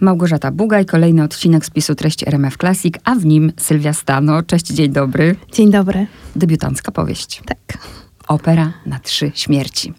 [0.00, 4.42] Małgorzata Bugaj, kolejny odcinek spisu treści RMF Classic, a w nim Sylwia Stano.
[4.42, 5.36] Cześć, dzień dobry.
[5.52, 6.06] Dzień dobry.
[6.36, 7.42] Debiutancka powieść.
[7.46, 7.78] Tak.
[8.28, 9.94] Opera na trzy śmierci.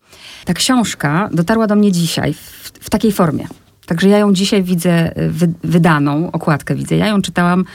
[0.45, 3.47] Ta książka dotarła do mnie dzisiaj w, w takiej formie.
[3.85, 6.95] Także ja ją dzisiaj widzę y, wy, wydaną, okładkę widzę.
[6.95, 7.65] Ja ją czytałam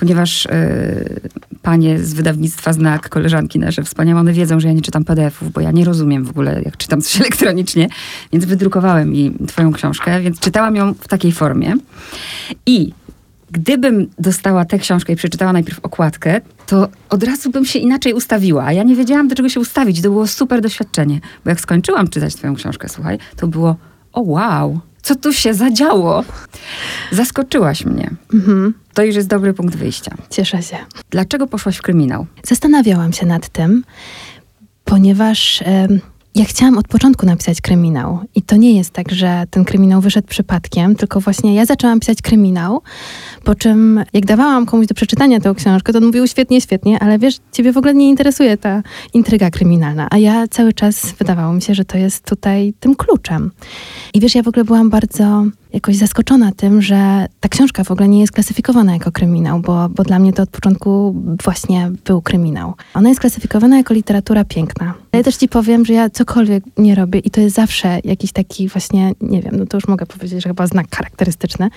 [0.00, 1.20] ponieważ y,
[1.62, 5.60] panie z wydawnictwa Znak, koleżanki nasze wspaniałe, one wiedzą, że ja nie czytam PDF-ów, bo
[5.60, 7.88] ja nie rozumiem w ogóle, jak czytam coś elektronicznie,
[8.32, 11.76] więc wydrukowałem mi twoją książkę, więc czytałam ją w takiej formie.
[12.66, 12.92] I
[13.50, 18.64] gdybym dostała tę książkę i przeczytała najpierw okładkę, to od razu bym się inaczej ustawiła.
[18.64, 20.02] A ja nie wiedziałam, do czego się ustawić.
[20.02, 21.20] To było super doświadczenie.
[21.44, 23.76] Bo jak skończyłam czytać twoją książkę, słuchaj, to było,
[24.12, 26.24] o wow, co tu się zadziało?
[27.12, 28.10] Zaskoczyłaś mnie.
[28.34, 28.74] Mhm.
[28.94, 30.14] To już jest dobry punkt wyjścia.
[30.30, 30.76] Cieszę się.
[31.10, 32.26] Dlaczego poszłaś w kryminał?
[32.42, 33.84] Zastanawiałam się nad tym,
[34.84, 35.62] ponieważ
[36.34, 38.18] ja chciałam od początku napisać kryminał.
[38.34, 42.22] I to nie jest tak, że ten kryminał wyszedł przypadkiem, tylko właśnie ja zaczęłam pisać
[42.22, 42.82] kryminał,
[43.44, 47.18] po czym jak dawałam komuś do przeczytania tę książkę, to on mówił świetnie, świetnie, ale
[47.18, 48.82] wiesz, ciebie w ogóle nie interesuje ta
[49.14, 50.08] intryga kryminalna.
[50.10, 53.50] A ja cały czas wydawało mi się, że to jest tutaj tym kluczem.
[54.14, 58.08] I wiesz, ja w ogóle byłam bardzo jakoś zaskoczona tym, że ta książka w ogóle
[58.08, 62.74] nie jest klasyfikowana jako kryminał, bo, bo dla mnie to od początku właśnie był kryminał.
[62.94, 64.94] Ona jest klasyfikowana jako literatura piękna.
[65.12, 68.68] Ale też ci powiem, że ja cokolwiek nie robię i to jest zawsze jakiś taki
[68.68, 71.70] właśnie, nie wiem, no to już mogę powiedzieć, że chyba znak charakterystyczny,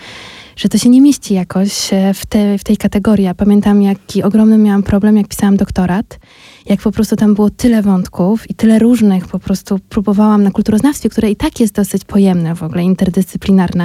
[0.56, 3.26] że to się nie mieści jakoś e, w, te, w tej kategorii.
[3.26, 6.20] Ja pamiętam, jaki ogromny miałam problem, jak pisałam doktorat,
[6.66, 11.10] jak po prostu tam było tyle wątków i tyle różnych, po prostu próbowałam na kulturoznawstwie,
[11.10, 13.83] które i tak jest dosyć pojemne w ogóle, interdyscyplinarne.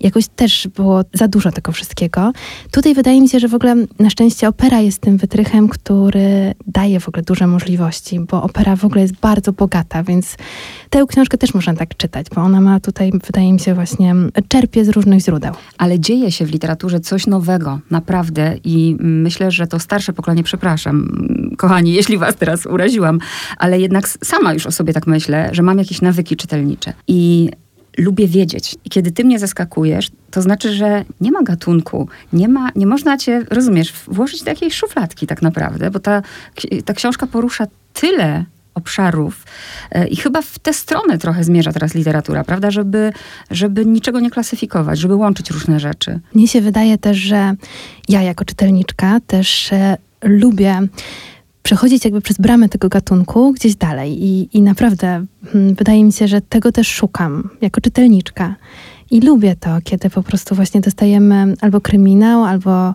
[0.00, 2.32] Jakoś też było za dużo tego wszystkiego.
[2.70, 7.00] Tutaj wydaje mi się, że w ogóle na szczęście opera jest tym wytrychem, który daje
[7.00, 10.36] w ogóle duże możliwości, bo opera w ogóle jest bardzo bogata, więc
[10.90, 14.14] tę książkę też można tak czytać, bo ona ma tutaj, wydaje mi się, właśnie
[14.48, 15.54] czerpie z różnych źródeł.
[15.78, 18.56] Ale dzieje się w literaturze coś nowego, naprawdę.
[18.64, 21.08] I myślę, że to starsze pokolenie, przepraszam,
[21.58, 23.18] kochani, jeśli was teraz uraziłam,
[23.58, 26.92] ale jednak sama już o sobie tak myślę, że mam jakieś nawyki czytelnicze.
[27.08, 27.50] I
[27.98, 28.76] lubię wiedzieć.
[28.84, 33.16] I kiedy ty mnie zaskakujesz, to znaczy, że nie ma gatunku, nie, ma, nie można
[33.16, 36.22] cię, rozumiesz, włożyć do jakiejś szufladki tak naprawdę, bo ta,
[36.84, 39.44] ta książka porusza tyle obszarów.
[39.90, 42.70] E, I chyba w tę stronę trochę zmierza teraz literatura, prawda?
[42.70, 43.12] Żeby,
[43.50, 46.20] żeby niczego nie klasyfikować, żeby łączyć różne rzeczy.
[46.34, 47.54] Mnie się wydaje też, że
[48.08, 50.80] ja jako czytelniczka też e, lubię
[51.70, 54.24] przechodzić jakby przez bramę tego gatunku gdzieś dalej.
[54.24, 58.54] I, i naprawdę hmm, wydaje mi się, że tego też szukam jako czytelniczka.
[59.10, 62.94] I lubię to, kiedy po prostu właśnie dostajemy albo kryminał, albo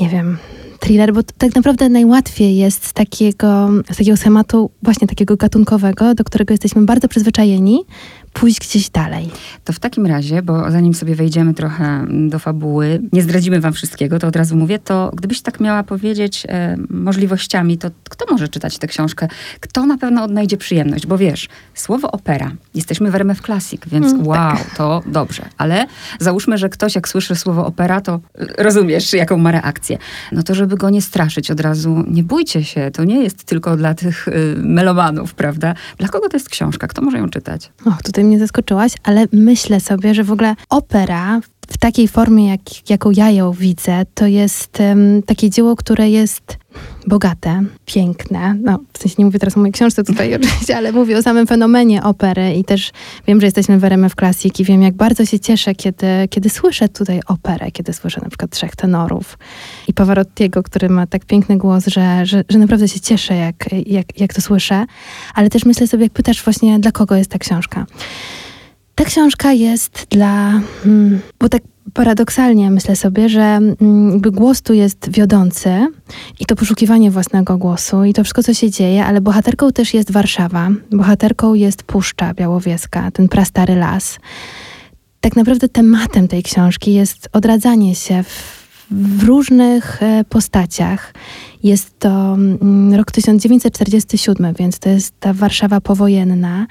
[0.00, 0.38] nie wiem,
[0.78, 6.24] thriller, bo tak naprawdę najłatwiej jest z takiego, z takiego schematu właśnie takiego gatunkowego, do
[6.24, 7.84] którego jesteśmy bardzo przyzwyczajeni,
[8.32, 9.30] pójść gdzieś dalej.
[9.64, 14.18] To w takim razie, bo zanim sobie wejdziemy trochę do fabuły, nie zdradzimy wam wszystkiego,
[14.18, 18.78] to od razu mówię, to gdybyś tak miała powiedzieć e, możliwościami, to kto może czytać
[18.78, 19.28] tę książkę?
[19.60, 21.06] Kto na pewno odnajdzie przyjemność?
[21.06, 24.74] Bo wiesz, słowo opera, jesteśmy w RMF Classic, więc mm, wow, tak.
[24.76, 25.42] to dobrze.
[25.58, 25.86] Ale
[26.18, 28.20] załóżmy, że ktoś jak słyszy słowo opera, to
[28.58, 29.98] rozumiesz, jaką ma reakcję.
[30.32, 33.76] No to żeby go nie straszyć od razu, nie bójcie się, to nie jest tylko
[33.76, 35.74] dla tych y, melomanów, prawda?
[35.98, 36.86] Dla kogo to jest książka?
[36.86, 37.72] Kto może ją czytać?
[37.84, 42.90] Och, tutaj mnie zaskoczyłaś, ale myślę sobie, że w ogóle opera w takiej formie, jak,
[42.90, 46.59] jaką ja ją widzę, to jest um, takie dzieło, które jest
[47.06, 48.54] bogate, piękne.
[48.62, 51.46] No, w sensie nie mówię teraz o mojej książce tutaj oczywiście, ale mówię o samym
[51.46, 52.90] fenomenie opery i też
[53.26, 56.88] wiem, że jesteśmy w RMF Classic i wiem, jak bardzo się cieszę, kiedy, kiedy słyszę
[56.88, 59.38] tutaj operę, kiedy słyszę na przykład trzech tenorów
[59.88, 64.20] i Pavarottiego, który ma tak piękny głos, że, że, że naprawdę się cieszę, jak, jak,
[64.20, 64.86] jak to słyszę.
[65.34, 67.86] Ale też myślę sobie, jak pytasz właśnie, dla kogo jest ta książka.
[68.94, 70.60] Ta książka jest dla.
[70.82, 71.62] Hmm, bo tak
[71.94, 75.86] paradoksalnie myślę sobie, że mm, jakby głos tu jest wiodący
[76.40, 80.12] i to poszukiwanie własnego głosu i to wszystko, co się dzieje, ale bohaterką też jest
[80.12, 80.68] Warszawa.
[80.90, 84.18] Bohaterką jest Puszcza Białowieska, ten prastary las.
[85.20, 88.60] Tak naprawdę tematem tej książki jest odradzanie się w
[88.90, 91.14] w różnych e, postaciach.
[91.62, 96.66] Jest to mm, rok 1947, więc to jest ta Warszawa powojenna.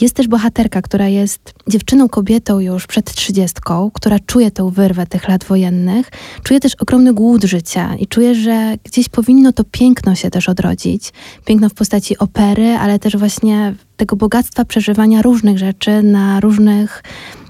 [0.00, 5.28] Jest też bohaterka, która jest dziewczyną, kobietą już przed trzydziestką, która czuje tę wyrwę tych
[5.28, 6.10] lat wojennych,
[6.42, 11.12] czuje też ogromny głód życia i czuje, że gdzieś powinno to piękno się też odrodzić.
[11.44, 17.02] Piękno w postaci opery, ale też właśnie tego bogactwa przeżywania różnych rzeczy na różnych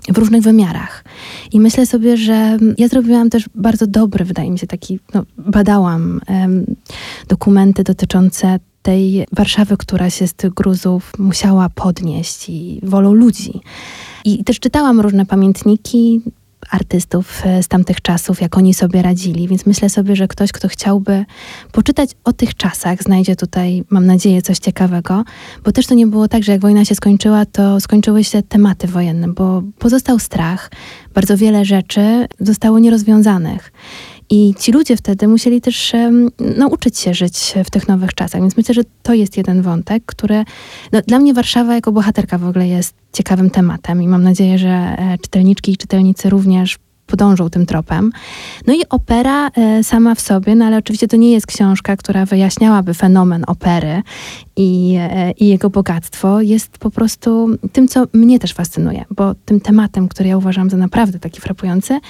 [0.08, 1.05] w różnych wymiarach.
[1.52, 6.20] I myślę sobie, że ja zrobiłam też bardzo dobry, wydaje mi się, taki, no, badałam
[6.29, 6.64] um,
[7.29, 13.61] dokumenty dotyczące tej Warszawy, która się z tych gruzów musiała podnieść i wolą ludzi.
[14.25, 16.20] I też czytałam różne pamiętniki,
[16.70, 21.25] artystów z tamtych czasów, jak oni sobie radzili, więc myślę sobie, że ktoś, kto chciałby
[21.72, 25.25] poczytać o tych czasach, znajdzie tutaj, mam nadzieję, coś ciekawego,
[25.64, 28.87] bo też to nie było tak, że jak wojna się skończyła, to skończyły się tematy
[28.87, 30.70] wojenne, bo pozostał strach,
[31.14, 33.73] bardzo wiele rzeczy zostało nierozwiązanych.
[34.30, 35.92] I ci ludzie wtedy musieli też
[36.56, 38.40] nauczyć się żyć w tych nowych czasach.
[38.40, 40.44] Więc myślę, że to jest jeden wątek, który
[40.92, 44.68] no, dla mnie Warszawa jako bohaterka w ogóle jest ciekawym tematem i mam nadzieję, że
[44.68, 46.78] e, czytelniczki i czytelnicy również
[47.10, 48.12] podążą tym tropem.
[48.66, 52.26] No i opera e, sama w sobie, no ale oczywiście to nie jest książka, która
[52.26, 54.02] wyjaśniałaby fenomen opery
[54.56, 56.40] i, e, i jego bogactwo.
[56.40, 60.76] Jest po prostu tym, co mnie też fascynuje, bo tym tematem, który ja uważam za
[60.76, 62.00] naprawdę taki frapujący,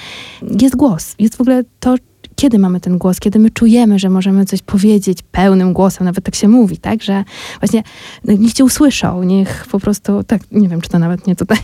[0.61, 1.15] jest głos.
[1.19, 1.95] Jest w ogóle to,
[2.41, 6.35] kiedy mamy ten głos, kiedy my czujemy, że możemy coś powiedzieć pełnym głosem, nawet tak
[6.35, 7.25] się mówi, tak, że
[7.61, 7.83] właśnie
[8.25, 11.59] no, niech cię usłyszą, niech po prostu, tak, nie wiem, czy to nawet nie tutaj.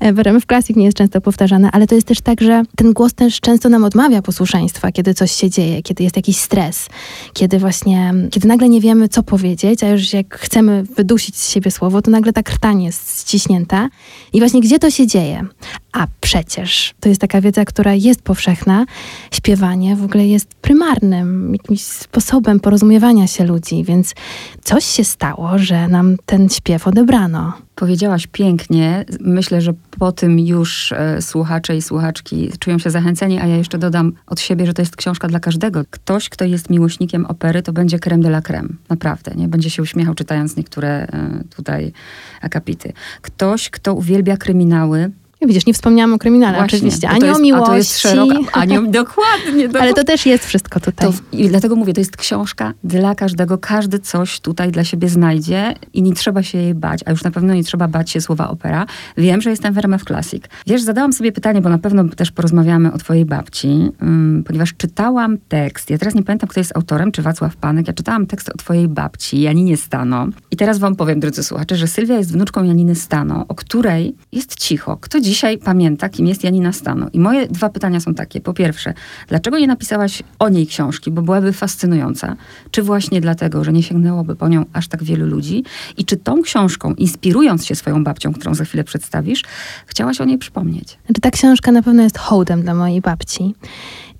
[0.40, 3.40] W Classic nie jest często powtarzane, ale to jest też tak, że ten głos też
[3.40, 6.88] często nam odmawia posłuszeństwa, kiedy coś się dzieje, kiedy jest jakiś stres,
[7.32, 11.70] kiedy właśnie, kiedy nagle nie wiemy, co powiedzieć, a już jak chcemy wydusić z siebie
[11.70, 13.88] słowo, to nagle ta krtań jest ściśnięta.
[14.32, 15.46] I właśnie gdzie to się dzieje?
[15.96, 18.86] A przecież to jest taka wiedza, która jest powszechna.
[19.30, 24.14] Śpiewanie w ogóle jest prymarnym jakimś sposobem porozumiewania się ludzi, więc
[24.62, 27.52] coś się stało, że nam ten śpiew odebrano.
[27.74, 29.04] Powiedziałaś pięknie.
[29.20, 33.78] Myślę, że po tym już e, słuchacze i słuchaczki czują się zachęceni, a ja jeszcze
[33.78, 35.82] dodam od siebie, że to jest książka dla każdego.
[35.90, 38.68] Ktoś, kto jest miłośnikiem opery, to będzie creme de la creme.
[38.88, 39.48] Naprawdę, nie?
[39.48, 41.92] Będzie się uśmiechał czytając niektóre e, tutaj
[42.40, 42.92] akapity.
[43.22, 45.10] Ktoś, kto uwielbia kryminały,
[45.42, 47.64] Widzisz, nie wspomniałam o kryminale Właśnie, oczywiście, ani jest, o miłości.
[47.64, 48.92] A to jest szeroka, ani, dokładnie,
[49.68, 49.80] dokładnie.
[49.80, 51.08] Ale to też jest wszystko tutaj.
[51.08, 53.58] To, I dlatego mówię, to jest książka dla każdego.
[53.58, 57.30] Każdy coś tutaj dla siebie znajdzie i nie trzeba się jej bać, a już na
[57.30, 58.86] pewno nie trzeba bać się słowa opera.
[59.16, 60.44] Wiem, że jestem w RMF Classic.
[60.66, 63.68] Wiesz, zadałam sobie pytanie, bo na pewno też porozmawiamy o twojej babci,
[64.00, 67.92] um, ponieważ czytałam tekst, ja teraz nie pamiętam, kto jest autorem, czy Wacław Panek, ja
[67.92, 70.28] czytałam tekst o twojej babci, Janinie Stano.
[70.56, 74.58] I teraz wam powiem, drodzy słuchacze, że Sylwia jest wnuczką Janiny Stano, o której jest
[74.58, 74.96] cicho.
[75.00, 77.08] Kto dzisiaj pamięta, kim jest Janina Stano.
[77.12, 78.40] I moje dwa pytania są takie.
[78.40, 78.94] Po pierwsze,
[79.28, 82.36] dlaczego nie napisałaś o niej książki, bo byłaby fascynująca?
[82.70, 85.64] Czy właśnie dlatego, że nie sięgnęłoby po nią aż tak wielu ludzi?
[85.96, 89.44] I czy tą książką, inspirując się swoją babcią, którą za chwilę przedstawisz,
[89.86, 90.98] chciałaś o niej przypomnieć?
[91.06, 93.54] Znaczy, ta książka na pewno jest hołdem dla mojej babci.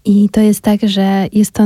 [0.06, 1.64] I to jest tak, że jest to,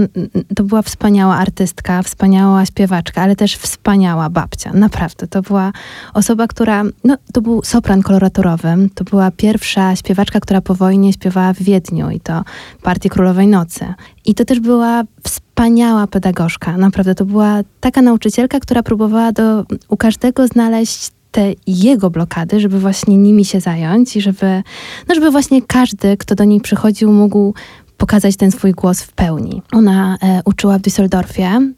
[0.56, 4.72] to była wspaniała artystka, wspaniała śpiewaczka, ale też wspaniała babcia.
[4.72, 5.26] Naprawdę.
[5.26, 5.72] To była
[6.14, 8.88] osoba, która, no to był sopran koloratorowy.
[8.94, 12.42] To była pierwsza śpiewaczka, która po wojnie śpiewała w Wiedniu i to
[12.82, 13.94] partię Królowej Nocy.
[14.26, 16.76] I to też była wspaniała pedagogzka.
[16.76, 17.14] Naprawdę.
[17.14, 23.16] To była taka nauczycielka, która próbowała do, u każdego znaleźć te jego blokady, żeby właśnie
[23.16, 24.62] nimi się zająć i żeby,
[25.08, 27.54] no żeby właśnie każdy, kto do niej przychodził, mógł
[28.00, 29.62] pokazać ten swój głos w pełni.
[29.72, 31.72] Ona e, uczyła w Düsseldorfie,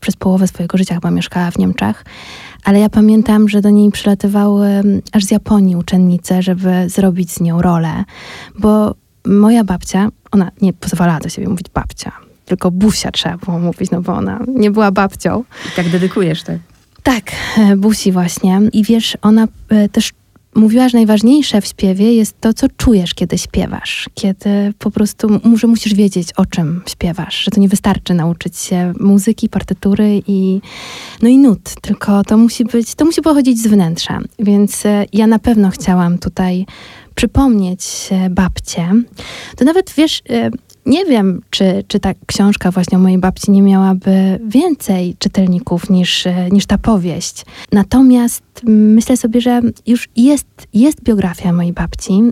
[0.00, 2.04] przez połowę swojego życia chyba mieszkała w Niemczech,
[2.64, 4.68] ale ja pamiętam, że do niej przylatywały
[5.12, 8.04] aż z Japonii uczennice, żeby zrobić z nią rolę,
[8.58, 8.94] bo
[9.24, 12.12] moja babcia, ona nie pozwalała do siebie mówić babcia,
[12.44, 15.44] tylko busia trzeba było mówić, no bo ona nie była babcią.
[15.72, 16.58] I tak dedykujesz, tak?
[17.02, 18.60] Tak, e, Busi właśnie.
[18.72, 20.12] I wiesz, ona e, też
[20.54, 24.08] mówiła, że najważniejsze w śpiewie jest to, co czujesz, kiedy śpiewasz.
[24.14, 27.44] Kiedy po prostu że musisz wiedzieć, o czym śpiewasz.
[27.44, 30.60] Że to nie wystarczy nauczyć się muzyki, partytury i,
[31.22, 34.20] no i nut, tylko to musi być, to musi pochodzić z wnętrza.
[34.38, 36.66] Więc e, ja na pewno chciałam tutaj
[37.14, 38.92] przypomnieć babcie.
[39.56, 40.50] To nawet, wiesz, e,
[40.86, 46.24] nie wiem, czy, czy ta książka właśnie o mojej babci nie miałaby więcej czytelników niż,
[46.52, 47.44] niż ta powieść.
[47.72, 52.22] Natomiast myślę sobie, że już jest, jest biografia mojej babci.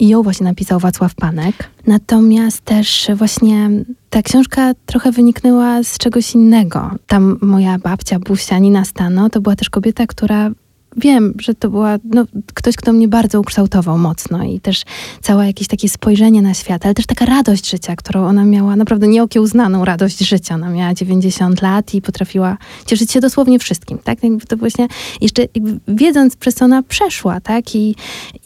[0.00, 1.70] I ją właśnie napisał Wacław Panek.
[1.86, 3.70] Natomiast też właśnie
[4.10, 6.90] ta książka trochę wyniknęła z czegoś innego.
[7.06, 10.50] Tam moja babcia, Busia, Nina Stano, to była też kobieta, która
[10.96, 14.82] wiem, że to była no, ktoś, kto mnie bardzo ukształtował mocno i też
[15.22, 19.08] całe jakieś takie spojrzenie na świat, ale też taka radość życia, którą ona miała, naprawdę
[19.08, 20.54] nieokiełznaną radość życia.
[20.54, 24.22] Ona miała 90 lat i potrafiła cieszyć się dosłownie wszystkim, tak?
[24.22, 24.88] Jakby to właśnie
[25.20, 25.42] jeszcze
[25.88, 27.74] wiedząc, przez co ona przeszła, tak?
[27.74, 27.94] I,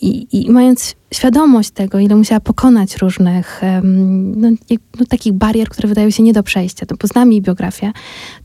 [0.00, 4.50] i, i mając świadomość tego, ile musiała pokonać różnych no,
[4.98, 7.92] no, takich barier, które wydają się nie do przejścia, to poznam jej biografię,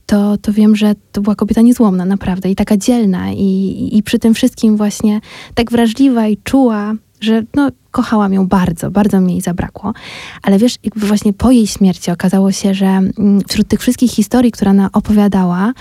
[0.05, 4.19] to, to wiem, że to była kobieta niezłomna naprawdę i taka dzielna i, i przy
[4.19, 5.21] tym wszystkim właśnie
[5.55, 9.93] tak wrażliwa i czuła że no, kochałam ją bardzo, bardzo mi jej zabrakło.
[10.43, 14.51] Ale wiesz, jakby właśnie po jej śmierci okazało się, że mm, wśród tych wszystkich historii,
[14.51, 15.73] które ona opowiadała,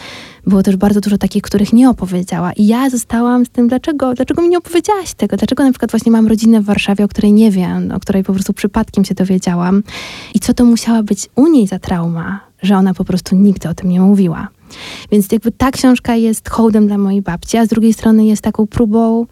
[0.47, 2.52] było też bardzo dużo takich, których nie opowiedziała.
[2.52, 5.37] I ja zostałam z tym, dlaczego, dlaczego mi nie opowiedziałaś tego?
[5.37, 8.33] Dlaczego na przykład właśnie mam rodzinę w Warszawie, o której nie wiem, o której po
[8.33, 9.83] prostu przypadkiem się dowiedziałam?
[10.35, 13.75] I co to musiała być u niej za trauma, że ona po prostu nigdy o
[13.75, 14.49] tym nie mówiła.
[15.12, 18.66] Więc jakby ta książka jest hołdem dla mojej babci, a z drugiej strony jest taką
[18.66, 19.26] próbą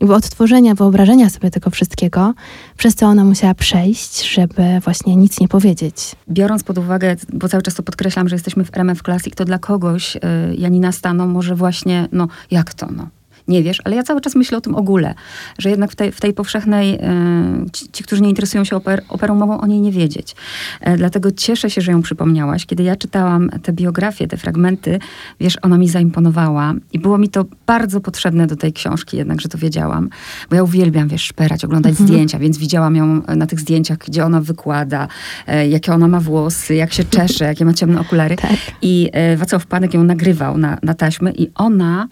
[0.00, 2.34] odtworzenia, wyobrażenia sobie tego wszystkiego,
[2.76, 6.16] przez co ona musiała przejść, żeby właśnie nic nie powiedzieć.
[6.28, 9.58] Biorąc pod uwagę, bo cały czas to podkreślam, że jesteśmy w RMF Classic, to dla
[9.58, 10.20] kogoś y,
[10.58, 13.08] Janina Stano może właśnie, no jak to, no
[13.48, 15.14] nie wiesz, ale ja cały czas myślę o tym ogóle,
[15.58, 19.02] że jednak w tej, w tej powszechnej, e, ci, ci, którzy nie interesują się oper,
[19.08, 20.36] operą, mogą o niej nie wiedzieć.
[20.80, 22.66] E, dlatego cieszę się, że ją przypomniałaś.
[22.66, 24.98] Kiedy ja czytałam te biografie, te fragmenty,
[25.40, 29.48] wiesz, ona mi zaimponowała i było mi to bardzo potrzebne do tej książki jednak, że
[29.48, 30.08] to wiedziałam,
[30.50, 32.08] bo ja uwielbiam, wiesz, szperać, oglądać mhm.
[32.08, 35.08] zdjęcia, więc widziałam ją na tych zdjęciach, gdzie ona wykłada,
[35.46, 38.36] e, jakie ona ma włosy, jak się czesze, jakie ma ciemne okulary.
[38.36, 38.56] Tak.
[38.82, 42.08] I Wacław Panek ją nagrywał na, na taśmy i ona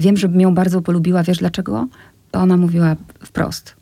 [0.00, 1.22] Wiem, żebym ją bardzo polubiła.
[1.22, 1.88] Wiesz dlaczego?
[2.32, 3.76] Bo ona mówiła wprost.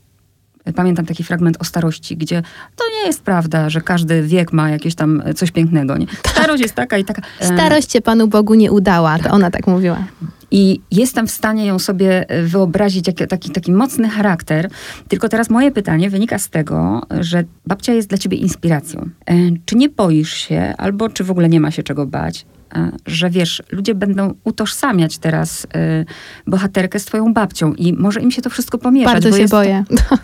[0.75, 2.42] Pamiętam taki fragment o starości, gdzie
[2.76, 5.99] to nie jest prawda, że każdy wiek ma jakieś tam coś pięknego.
[5.99, 6.07] Nie?
[6.07, 6.33] Tak.
[6.33, 7.23] Starość jest taka i taka.
[7.40, 10.04] E, Starość się Panu Bogu nie udała, to ona tak mówiła.
[10.50, 14.71] I jestem w stanie ją sobie wyobrazić, jak, taki, taki mocny charakter.
[15.09, 19.09] Tylko teraz moje pytanie wynika z tego, że babcia jest dla ciebie inspiracją.
[19.26, 22.62] E, czy nie boisz się, albo czy w ogóle nie ma się czego bać, E,
[23.07, 25.69] że wiesz, ludzie będą utożsamiać teraz y,
[26.47, 29.12] bohaterkę z twoją babcią i może im się to wszystko pomieszać.
[29.12, 29.85] Bardzo się boję.
[29.88, 30.17] To...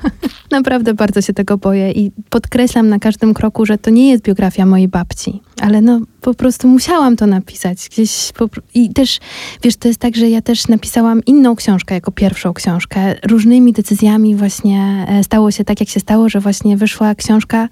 [0.50, 4.66] Naprawdę bardzo się tego boję i podkreślam na każdym kroku, że to nie jest biografia
[4.66, 7.88] mojej babci, ale no po prostu musiałam to napisać.
[7.88, 8.48] Gdzieś po...
[8.74, 9.18] I też,
[9.62, 13.14] wiesz, to jest tak, że ja też napisałam inną książkę jako pierwszą książkę.
[13.26, 17.68] Różnymi decyzjami właśnie e, stało się tak, jak się stało, że właśnie wyszła książka,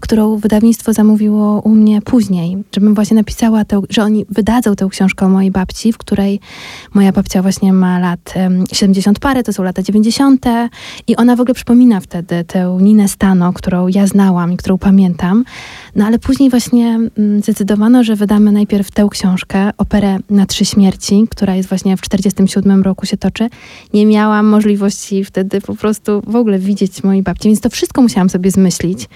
[0.00, 5.28] którą wydawnictwo zamówiło u mnie później, żebym właśnie napisała że oni wydadzą tę książkę o
[5.28, 6.40] mojej babci, w której
[6.94, 8.34] moja babcia właśnie ma lat
[8.72, 10.46] 70 parę, to są lata 90.
[11.06, 12.15] i ona w ogóle przypomina wtedy
[12.46, 15.44] tę Ninę Stano, którą ja znałam i którą pamiętam.
[15.94, 21.24] No ale później właśnie mm, zdecydowano, że wydamy najpierw tę książkę, operę na trzy śmierci,
[21.30, 23.48] która jest właśnie w 47 roku się toczy.
[23.94, 28.30] Nie miałam możliwości wtedy po prostu w ogóle widzieć mojej babci, więc to wszystko musiałam
[28.30, 29.08] sobie zmyślić.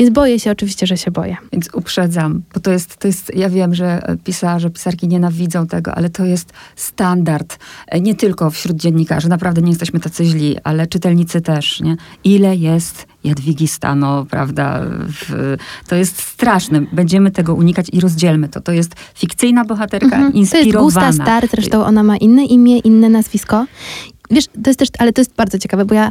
[0.00, 1.36] Więc boję się oczywiście, że się boję.
[1.52, 6.10] Więc uprzedzam, bo to jest, to jest ja wiem, że pisarze, pisarki nienawidzą tego, ale
[6.10, 7.58] to jest standard.
[7.86, 11.96] E, nie tylko wśród dziennikarzy, naprawdę nie jesteśmy tacy źli, ale czytelnicy też, nie?
[12.24, 14.80] Ile jest Jadwigi Stano, prawda?
[15.06, 15.56] W,
[15.88, 16.80] to jest straszne.
[16.92, 18.60] Będziemy tego unikać i rozdzielmy to.
[18.60, 20.34] To jest fikcyjna bohaterka, mhm.
[20.34, 20.72] inspirowana.
[20.72, 23.66] To jest Gusta Star, zresztą ona ma inne imię, inne nazwisko.
[24.30, 26.10] Wiesz, to jest też, ale to jest bardzo ciekawe, bo ja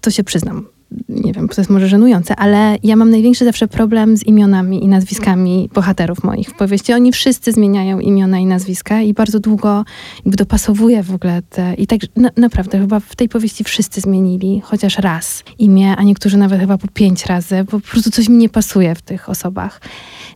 [0.00, 0.66] to się przyznam
[1.08, 4.88] nie wiem, to jest może żenujące, ale ja mam największy zawsze problem z imionami i
[4.88, 6.92] nazwiskami bohaterów moich w powieści.
[6.92, 9.84] Oni wszyscy zmieniają imiona i nazwiska i bardzo długo
[10.16, 11.74] jakby dopasowuję w ogóle te...
[11.74, 16.36] I tak na, naprawdę chyba w tej powieści wszyscy zmienili chociaż raz imię, a niektórzy
[16.36, 19.80] nawet chyba po pięć razy, bo po prostu coś mi nie pasuje w tych osobach.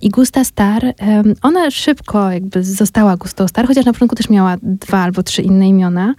[0.00, 0.94] I Gusta Star,
[1.42, 5.68] ona szybko jakby została Gustą Star, chociaż na początku też miała dwa albo trzy inne
[5.68, 6.14] imiona,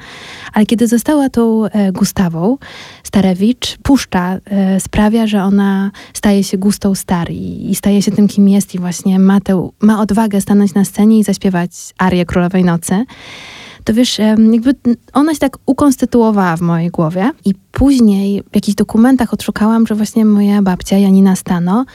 [0.54, 2.58] ale kiedy została tą e, Gustawą,
[3.04, 8.28] Starewicz puszcza e, sprawia, że ona staje się Gustą Star i, i staje się tym,
[8.28, 12.64] kim jest i właśnie ma, tę, ma odwagę stanąć na scenie i zaśpiewać arię Królowej
[12.64, 13.06] Nocy
[13.86, 14.20] to wiesz,
[14.52, 14.76] jakby
[15.14, 20.26] ona się tak ukonstytuowała w mojej głowie i później w jakichś dokumentach odszukałam, że właśnie
[20.26, 21.86] moja babcia Janina Stano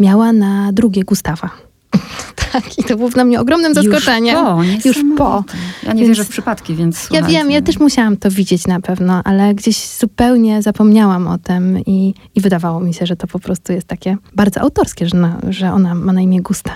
[0.00, 1.67] miała na drugie Gustawa.
[2.52, 4.36] tak, i to było dla mnie ogromnym zaskoczeniem.
[4.36, 5.44] Już po, Już po.
[5.82, 8.80] Ja nie więc, wierzę w przypadki, więc Ja wiem, ja też musiałam to widzieć na
[8.80, 13.38] pewno, ale gdzieś zupełnie zapomniałam o tym i, i wydawało mi się, że to po
[13.38, 16.74] prostu jest takie bardzo autorskie, że, na, że ona ma na imię Gusta.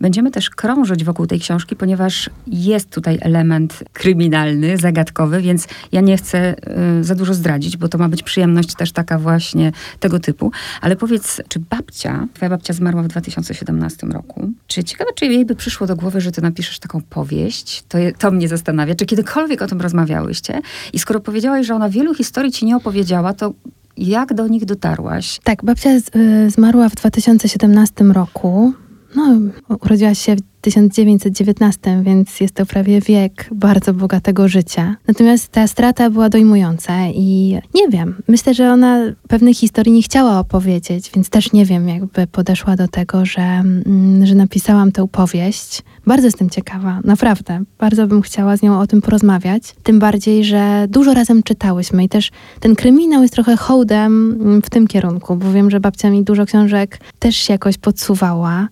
[0.00, 6.16] Będziemy też krążyć wokół tej książki, ponieważ jest tutaj element kryminalny, zagadkowy, więc ja nie
[6.16, 6.54] chcę
[7.00, 10.52] y, za dużo zdradzić, bo to ma być przyjemność też taka właśnie tego typu.
[10.80, 15.54] Ale powiedz, czy babcia, twoja babcia zmarła w 2017 roku, czy ciekawe, czy jej by
[15.54, 17.84] przyszło do głowy, że ty napiszesz taką powieść?
[17.88, 18.94] To, je, to mnie zastanawia.
[18.94, 20.60] Czy kiedykolwiek o tym rozmawiałyście?
[20.92, 23.52] I skoro powiedziałaś, że ona wielu historii ci nie opowiedziała, to
[23.96, 25.40] jak do nich dotarłaś?
[25.44, 28.72] Tak, babcia z, y, zmarła w 2017 roku.
[29.16, 29.40] No,
[29.80, 34.96] urodziła się 1919, więc jest to prawie wiek bardzo bogatego życia.
[35.08, 40.38] Natomiast ta strata była dojmująca i nie wiem, myślę, że ona pewnych historii nie chciała
[40.38, 45.82] opowiedzieć, więc też nie wiem, jakby podeszła do tego, że, mm, że napisałam tę powieść.
[46.06, 47.62] Bardzo jestem ciekawa, naprawdę.
[47.78, 49.74] Bardzo bym chciała z nią o tym porozmawiać.
[49.82, 54.86] Tym bardziej, że dużo razem czytałyśmy i też ten kryminał jest trochę hołdem w tym
[54.86, 58.68] kierunku, bo wiem, że babcia mi dużo książek też jakoś podsuwała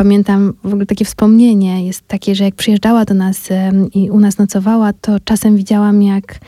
[0.00, 3.48] pamiętam w ogóle takie wspomnienie jest takie, że jak przyjeżdżała do nas
[3.94, 6.38] i u nas nocowała, to czasem widziałam, jak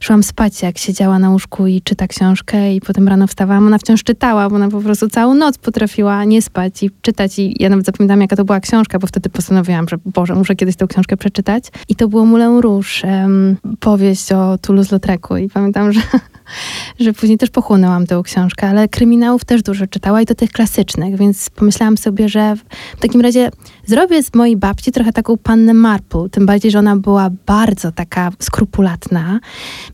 [0.00, 4.04] szłam spać, jak siedziała na łóżku i czyta książkę i potem rano wstawałam, ona wciąż
[4.04, 7.38] czytała, bo ona po prostu całą noc potrafiła nie spać i czytać.
[7.38, 10.76] I ja nawet zapamiętam, jaka to była książka, bo wtedy postanowiłam, że Boże, muszę kiedyś
[10.76, 11.64] tę książkę przeczytać.
[11.88, 15.36] I to było Moulin Rouge, um, powieść o Toulouse-Lautrecu.
[15.36, 16.00] I pamiętam, że
[17.00, 21.16] że później też pochłonęłam tę książkę, ale kryminałów też dużo czytała i to tych klasycznych,
[21.16, 22.56] więc pomyślałam sobie, że
[22.96, 23.50] w takim razie
[23.86, 28.30] zrobię z mojej babci trochę taką pannę Marple, tym bardziej, że ona była bardzo taka
[28.38, 29.40] skrupulatna,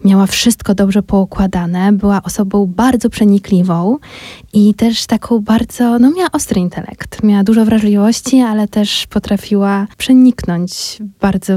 [0.05, 3.99] miała wszystko dobrze poukładane, była osobą bardzo przenikliwą
[4.53, 10.99] i też taką bardzo, no miała ostry intelekt, miała dużo wrażliwości, ale też potrafiła przeniknąć
[11.21, 11.53] bardzo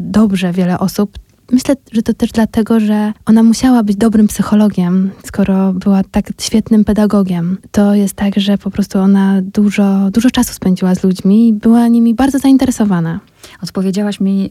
[0.00, 1.18] dobrze wiele osób,
[1.52, 6.84] Myślę, że to też dlatego, że ona musiała być dobrym psychologiem, skoro była tak świetnym
[6.84, 7.58] pedagogiem.
[7.70, 11.88] To jest tak, że po prostu ona dużo, dużo czasu spędziła z ludźmi i była
[11.88, 13.20] nimi bardzo zainteresowana.
[13.62, 14.50] Odpowiedziałaś mi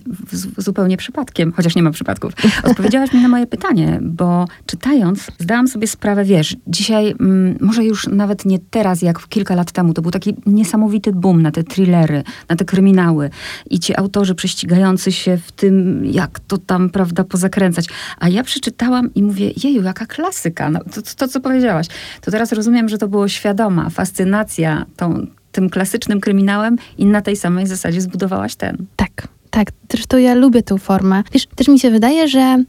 [0.58, 2.34] zupełnie przypadkiem, chociaż nie ma przypadków.
[2.64, 7.84] Odpowiedziałaś mi na moje pytanie, bo czytając, zdałam sobie sprawę, wiesz, dzisiaj, m, mm, może
[7.86, 11.64] już nawet nie teraz, jak kilka lat temu, to był taki niesamowity boom na te
[11.64, 13.30] thrillery, na te kryminały
[13.70, 17.88] i ci autorzy prześcigający się w tym, jak to tam, prawda, pozakręcać.
[18.20, 21.88] A ja przeczytałam i mówię, jeju, jaka klasyka, no, to, to, to co powiedziałaś.
[22.22, 27.36] To teraz rozumiem, że to było świadoma, fascynacja tą tym klasycznym kryminałem i na tej
[27.36, 28.86] samej zasadzie zbudowałaś ten.
[28.96, 29.68] Tak, tak.
[29.92, 31.24] Zresztą ja lubię tę formę.
[31.32, 32.64] Wiesz, też mi się wydaje, że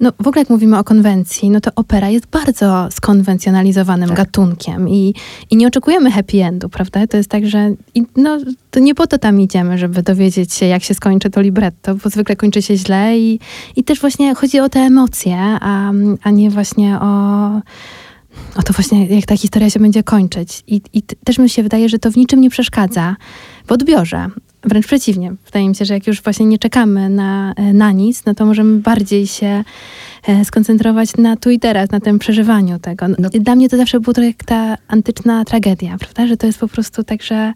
[0.00, 4.18] no w ogóle jak mówimy o konwencji, no to opera jest bardzo skonwencjonalizowanym tak.
[4.18, 5.14] gatunkiem i,
[5.50, 7.06] i nie oczekujemy happy endu, prawda?
[7.06, 8.38] To jest tak, że i, no,
[8.70, 12.10] to nie po to tam idziemy, żeby dowiedzieć się, jak się skończy to libretto, bo
[12.10, 13.40] zwykle kończy się źle i,
[13.76, 15.92] i też właśnie chodzi o te emocje, a,
[16.22, 17.50] a nie właśnie o
[18.56, 20.62] o to właśnie, jak ta historia się będzie kończyć.
[20.66, 23.16] I, I też mi się wydaje, że to w niczym nie przeszkadza
[23.66, 24.28] w odbiorze.
[24.62, 25.34] Wręcz przeciwnie.
[25.44, 28.78] Wydaje mi się, że jak już właśnie nie czekamy na, na nic, no to możemy
[28.78, 29.64] bardziej się
[30.26, 33.06] e, skoncentrować na tu i teraz, na tym przeżywaniu tego.
[33.08, 36.26] No, dla mnie to zawsze było trochę jak ta antyczna tragedia, prawda?
[36.26, 37.52] Że to jest po prostu tak, że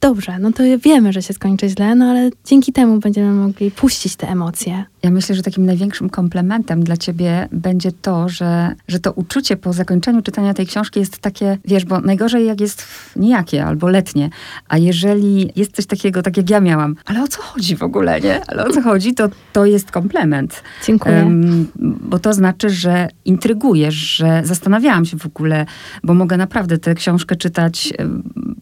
[0.00, 4.16] dobrze, no to wiemy, że się skończy źle, no ale dzięki temu będziemy mogli puścić
[4.16, 4.84] te emocje.
[5.06, 9.72] Ja myślę, że takim największym komplementem dla ciebie będzie to, że, że to uczucie po
[9.72, 14.30] zakończeniu czytania tej książki jest takie, wiesz, bo najgorzej jak jest nijakie albo letnie,
[14.68, 18.20] a jeżeli jest coś takiego, tak jak ja miałam, ale o co chodzi w ogóle,
[18.20, 18.40] nie?
[18.46, 20.62] Ale o co chodzi, to to jest komplement.
[20.86, 21.16] Dziękuję.
[21.16, 25.66] Um, bo to znaczy, że intrygujesz, że zastanawiałam się w ogóle,
[26.04, 27.92] bo mogę naprawdę tę książkę czytać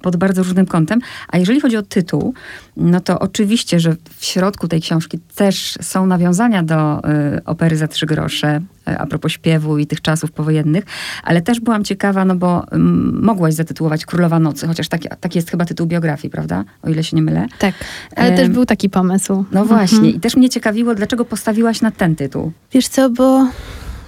[0.03, 2.35] pod bardzo różnym kątem, a jeżeli chodzi o tytuł,
[2.77, 6.34] no to oczywiście, że w środku tej książki też są nawiązania
[6.65, 6.99] do
[7.37, 10.85] y, opery za trzy grosze, y, a propos śpiewu i tych czasów powojennych,
[11.23, 12.79] ale też byłam ciekawa, no bo y,
[13.23, 16.65] mogłaś zatytułować Królowa Nocy, chociaż taki, taki jest chyba tytuł biografii, prawda?
[16.83, 17.47] O ile się nie mylę.
[17.59, 17.75] Tak,
[18.17, 19.45] ale też był taki pomysł.
[19.53, 19.99] No właśnie.
[19.99, 20.17] Mhm.
[20.17, 22.53] I też mnie ciekawiło, dlaczego postawiłaś na ten tytuł.
[22.73, 23.47] Wiesz co, bo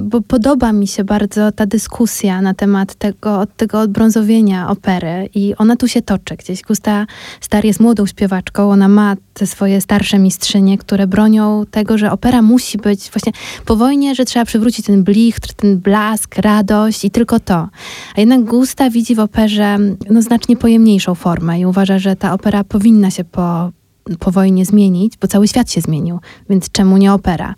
[0.01, 5.77] bo podoba mi się bardzo ta dyskusja na temat tego, tego odbrązowienia opery i ona
[5.77, 6.63] tu się toczy gdzieś.
[6.63, 7.07] Gusta
[7.41, 12.43] Star jest młodą śpiewaczką, ona ma te swoje starsze mistrzynie, które bronią tego, że opera
[12.43, 13.33] musi być właśnie
[13.65, 17.69] po wojnie, że trzeba przywrócić ten blichtr, ten blask, radość i tylko to.
[18.17, 19.79] A jednak Gusta widzi w operze
[20.11, 23.71] no, znacznie pojemniejszą formę i uważa, że ta opera powinna się po,
[24.19, 26.19] po wojnie zmienić, bo cały świat się zmienił,
[26.51, 27.55] więc czemu nie opera?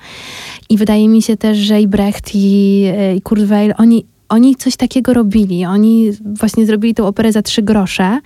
[0.71, 4.57] I wydaje mi się też, że i Brecht, i, e, i Kurt Weill, oni oni
[4.57, 5.65] coś takiego robili.
[5.65, 8.21] Oni właśnie zrobili tę operę za trzy grosze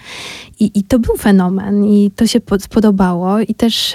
[0.61, 3.95] i, i to był fenomen i to się podobało i też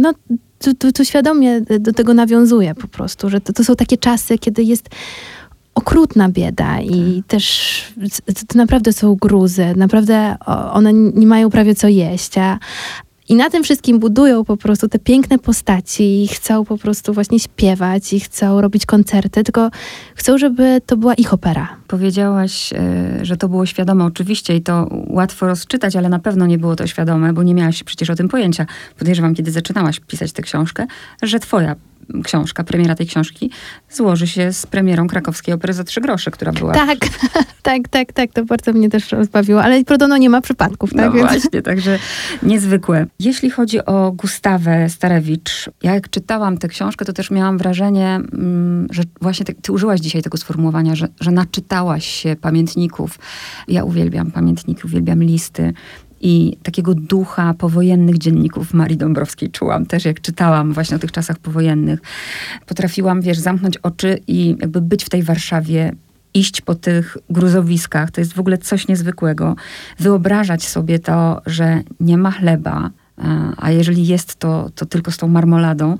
[0.00, 0.12] no,
[0.58, 4.38] tu, tu, tu świadomie do tego nawiązuję po prostu, że to, to są takie czasy,
[4.38, 4.88] kiedy jest
[5.74, 7.26] okrutna bieda i tak.
[7.26, 7.82] też
[8.48, 10.36] to naprawdę są gruzy, naprawdę
[10.72, 12.58] one nie mają prawie co jeść, a,
[13.28, 17.40] i na tym wszystkim budują po prostu te piękne postaci i chcą po prostu właśnie
[17.40, 19.70] śpiewać i chcą robić koncerty, tylko
[20.14, 21.76] chcą, żeby to była ich opera.
[21.88, 26.58] Powiedziałaś, e, że to było świadome oczywiście i to łatwo rozczytać, ale na pewno nie
[26.58, 28.66] było to świadome, bo nie miałaś przecież o tym pojęcia.
[28.98, 30.86] Podejrzewam, kiedy zaczynałaś pisać tę książkę,
[31.22, 31.76] że twoja
[32.24, 33.50] książka, premiera tej książki
[33.90, 36.72] złoży się z premierą krakowskiej opery za trzy grosze, która była.
[36.74, 36.98] Tak,
[37.62, 41.06] tak, tak, tak, to bardzo mnie też rozbawiło, ale Prodono nie ma przypadków, tak?
[41.06, 41.30] No Więc...
[41.30, 41.98] właśnie, także
[42.42, 43.06] niezwykłe.
[43.20, 48.86] Jeśli chodzi o Gustawę Starewicz, ja jak czytałam tę książkę, to też miałam wrażenie, mm,
[48.90, 53.18] że właśnie ty, ty użyłaś dzisiaj tego sformułowania, że, że naczytałaś się pamiętników.
[53.68, 55.72] Ja uwielbiam pamiętniki, uwielbiam listy
[56.24, 61.38] i takiego ducha powojennych dzienników Marii Dąbrowskiej czułam też, jak czytałam właśnie o tych czasach
[61.38, 62.00] powojennych.
[62.66, 65.92] Potrafiłam, wiesz, zamknąć oczy i jakby być w tej Warszawie
[66.34, 69.56] iść po tych gruzowiskach, to jest w ogóle coś niezwykłego.
[69.98, 72.90] Wyobrażać sobie to, że nie ma chleba,
[73.56, 75.96] a jeżeli jest, to, to tylko z tą marmoladą.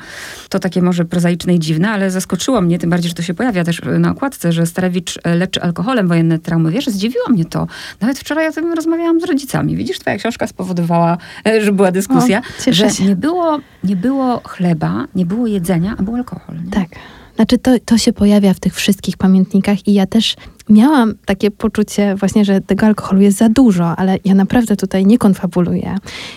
[0.49, 3.65] To takie może prozaiczne i dziwne, ale zaskoczyło mnie, tym bardziej, że to się pojawia
[3.65, 6.71] też na okładce, że Starewicz leczy alkoholem wojenne traumy.
[6.71, 7.67] Wiesz, zdziwiło mnie to.
[8.01, 9.77] Nawet wczoraj o tym rozmawiałam z rodzicami.
[9.77, 15.05] Widzisz, twoja książka spowodowała, e, że była dyskusja, o, że nie było, nie było chleba,
[15.15, 16.57] nie było jedzenia, a był alkohol.
[16.65, 16.71] Nie?
[16.71, 16.89] Tak.
[17.37, 20.37] Znaczy to, to się pojawia w tych wszystkich pamiętnikach i ja też
[20.69, 25.19] miałam takie poczucie właśnie, że tego alkoholu jest za dużo, ale ja naprawdę tutaj nie
[25.19, 25.97] konfabuluję.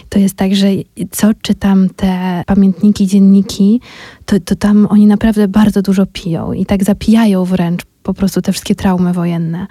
[0.10, 0.68] To jest tak, że
[1.12, 3.82] co czytam te pamiętniki, dzienniki,
[4.26, 8.52] to, to tam oni naprawdę bardzo dużo piją i tak zapijają wręcz po prostu te
[8.52, 9.68] wszystkie traumy wojenne.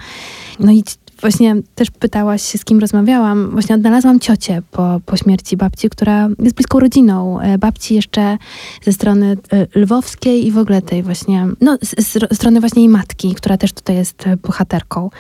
[0.61, 0.85] No i
[1.21, 3.51] właśnie też pytałaś się, z kim rozmawiałam.
[3.51, 7.41] Właśnie odnalazłam ciocię po, po śmierci babci, która jest bliską rodziną.
[7.41, 8.39] E, babci jeszcze
[8.83, 12.89] ze strony e, lwowskiej i w ogóle tej właśnie, no z, z strony właśnie jej
[12.89, 15.11] matki, która też tutaj jest e, bohaterką.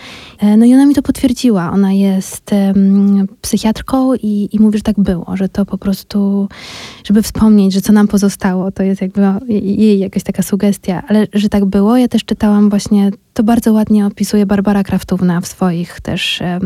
[0.57, 1.71] No i ona mi to potwierdziła.
[1.73, 6.49] Ona jest um, psychiatrką i, i mówi, że tak było, że to po prostu,
[7.05, 11.49] żeby wspomnieć, że co nam pozostało, to jest jakby jej jakaś taka sugestia, ale że
[11.49, 11.97] tak było.
[11.97, 16.61] Ja też czytałam właśnie to bardzo ładnie opisuje Barbara Kraftówna w swoich też e,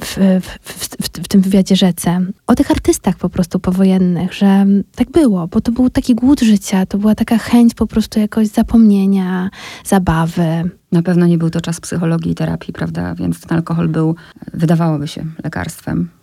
[0.00, 2.26] w, w, w, w, tym wywiadzie Rzece.
[2.46, 6.86] O tych artystach po prostu powojennych, że tak było, bo to był taki głód życia,
[6.86, 9.50] to była taka chęć po prostu jakoś zapomnienia,
[9.84, 10.70] zabawy.
[10.92, 13.14] Na pewno nie był to czas psychologii i terapii, prawda?
[13.14, 14.14] Więc ten alkohol był,
[14.52, 16.15] wydawałoby się, lekarstwem.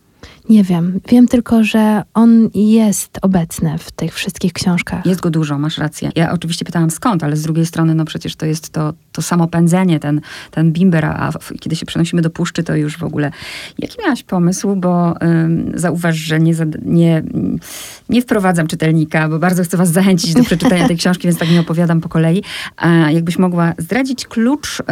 [0.49, 0.99] Nie wiem.
[1.09, 5.05] Wiem tylko, że on jest obecny w tych wszystkich książkach.
[5.05, 6.11] Jest go dużo, masz rację.
[6.15, 9.47] Ja oczywiście pytałam skąd, ale z drugiej strony, no przecież to jest to, to samo
[9.47, 13.31] pędzenie, ten, ten bimber, a kiedy się przenosimy do puszczy, to już w ogóle.
[13.79, 14.75] Jaki miałaś pomysł?
[14.75, 16.53] Bo ym, zauważ, że nie,
[16.85, 17.23] nie,
[18.09, 21.59] nie wprowadzam czytelnika, bo bardzo chcę was zachęcić do przeczytania tej książki, więc tak nie
[21.59, 22.43] opowiadam po kolei.
[22.77, 24.83] A jakbyś mogła zdradzić klucz y,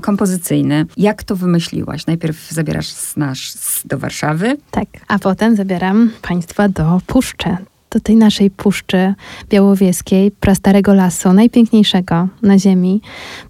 [0.00, 0.86] kompozycyjny.
[0.96, 2.06] Jak to wymyśliłaś?
[2.06, 4.56] Najpierw zabierasz nas do Warszawy.
[4.70, 4.85] Tak.
[4.92, 7.56] Tak, a potem zabieram Państwa do puszczy.
[7.90, 9.14] Do tej naszej puszczy
[9.48, 13.00] białowieskiej, prastarego lasu, najpiękniejszego na ziemi,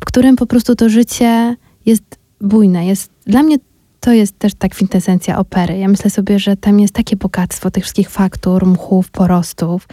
[0.00, 2.04] w którym po prostu to życie jest
[2.40, 2.86] bujne.
[2.86, 3.56] Jest, dla mnie
[4.00, 5.78] to jest też tak kwintesencja opery.
[5.78, 9.88] Ja myślę sobie, że tam jest takie bogactwo tych wszystkich faktur, mchów, porostów,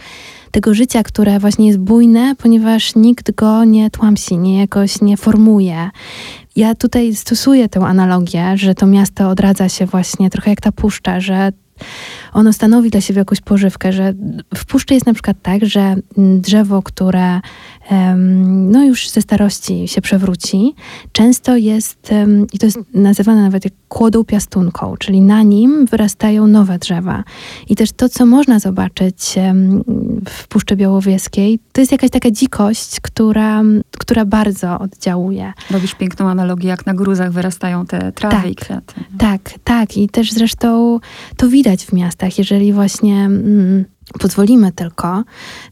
[0.50, 5.90] tego życia, które właśnie jest bujne, ponieważ nikt go nie tłamsi, nie jakoś nie formuje.
[6.56, 11.20] Ja tutaj stosuję tę analogię, że to miasto odradza się właśnie trochę jak ta puszcza,
[11.20, 11.52] że
[12.32, 14.14] ono stanowi dla siebie jakąś pożywkę, że
[14.54, 17.40] w puszczy jest na przykład tak, że drzewo, które
[18.44, 20.74] no już ze starości się przewróci,
[21.12, 22.10] często jest,
[22.52, 27.24] i to jest nazywane nawet jak kłodą piastunką, czyli na nim wyrastają nowe drzewa.
[27.68, 29.34] I też to, co można zobaczyć
[30.28, 33.62] w Puszczy Białowieskiej, to jest jakaś taka dzikość, która,
[33.98, 35.52] która bardzo oddziałuje.
[35.70, 38.94] Robisz piękną analogię, jak na gruzach wyrastają te trawy tak, i kwiaty.
[39.18, 39.96] Tak, tak.
[39.96, 41.00] I też zresztą
[41.36, 43.24] to widać w miastach, jeżeli właśnie...
[43.24, 43.84] Mm,
[44.20, 45.24] pozwolimy tylko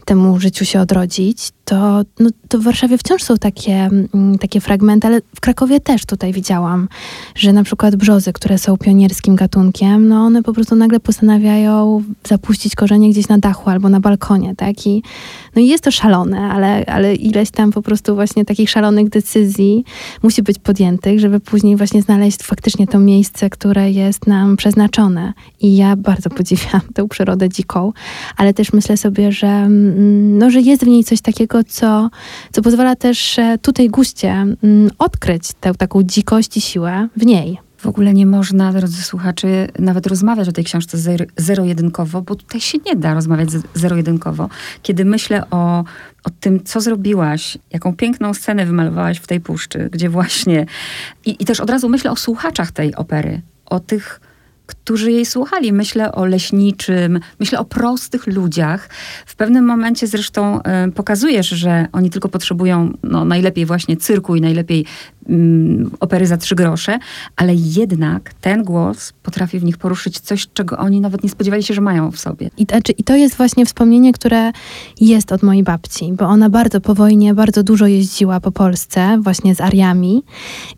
[0.04, 3.72] temu życiu się odrodzić, to, no, to w Warszawie wciąż są takie,
[4.14, 6.88] mm, takie fragmenty, ale w Krakowie też tutaj widziałam,
[7.34, 12.74] że na przykład brzozy, które są pionierskim gatunkiem, no one po prostu nagle postanawiają zapuścić
[12.74, 14.86] korzenie gdzieś na dachu albo na balkonie, tak?
[14.86, 15.02] I,
[15.56, 19.84] no i jest to szalone, ale, ale ileś tam po prostu właśnie takich szalonych decyzji
[20.22, 25.32] musi być podjętych, żeby później właśnie znaleźć faktycznie to miejsce, które jest nam przeznaczone.
[25.60, 27.92] I ja bardzo podziwiam tę przyrodę dziką,
[28.36, 32.10] ale też myślę sobie, że, mm, no, że jest w niej coś takiego, co,
[32.52, 37.58] co pozwala też e, tutaj guście mm, odkryć tę taką dzikość i siłę w niej.
[37.82, 40.98] W ogóle nie można, drodzy słuchacze, nawet rozmawiać o tej książce
[41.36, 44.48] zero-jedynkowo, bo tutaj się nie da rozmawiać zero-jedynkowo.
[44.82, 45.84] Kiedy myślę o,
[46.24, 50.66] o tym, co zrobiłaś, jaką piękną scenę wymalowałaś w tej puszczy, gdzie właśnie...
[51.24, 54.20] I, i też od razu myślę o słuchaczach tej opery, o tych
[54.74, 55.72] którzy jej słuchali.
[55.72, 58.88] Myślę o leśniczym, myślę o prostych ludziach.
[59.26, 64.40] W pewnym momencie zresztą y, pokazujesz, że oni tylko potrzebują no, najlepiej właśnie cyrku i
[64.40, 64.84] najlepiej
[65.30, 65.34] y,
[66.00, 66.98] opery za trzy grosze,
[67.36, 71.74] ale jednak ten głos potrafi w nich poruszyć coś, czego oni nawet nie spodziewali się,
[71.74, 72.50] że mają w sobie.
[72.58, 74.52] I, znaczy, i to jest właśnie wspomnienie, które
[75.00, 79.54] jest od mojej babci, bo ona bardzo po wojnie, bardzo dużo jeździła po Polsce, właśnie
[79.54, 80.22] z ariami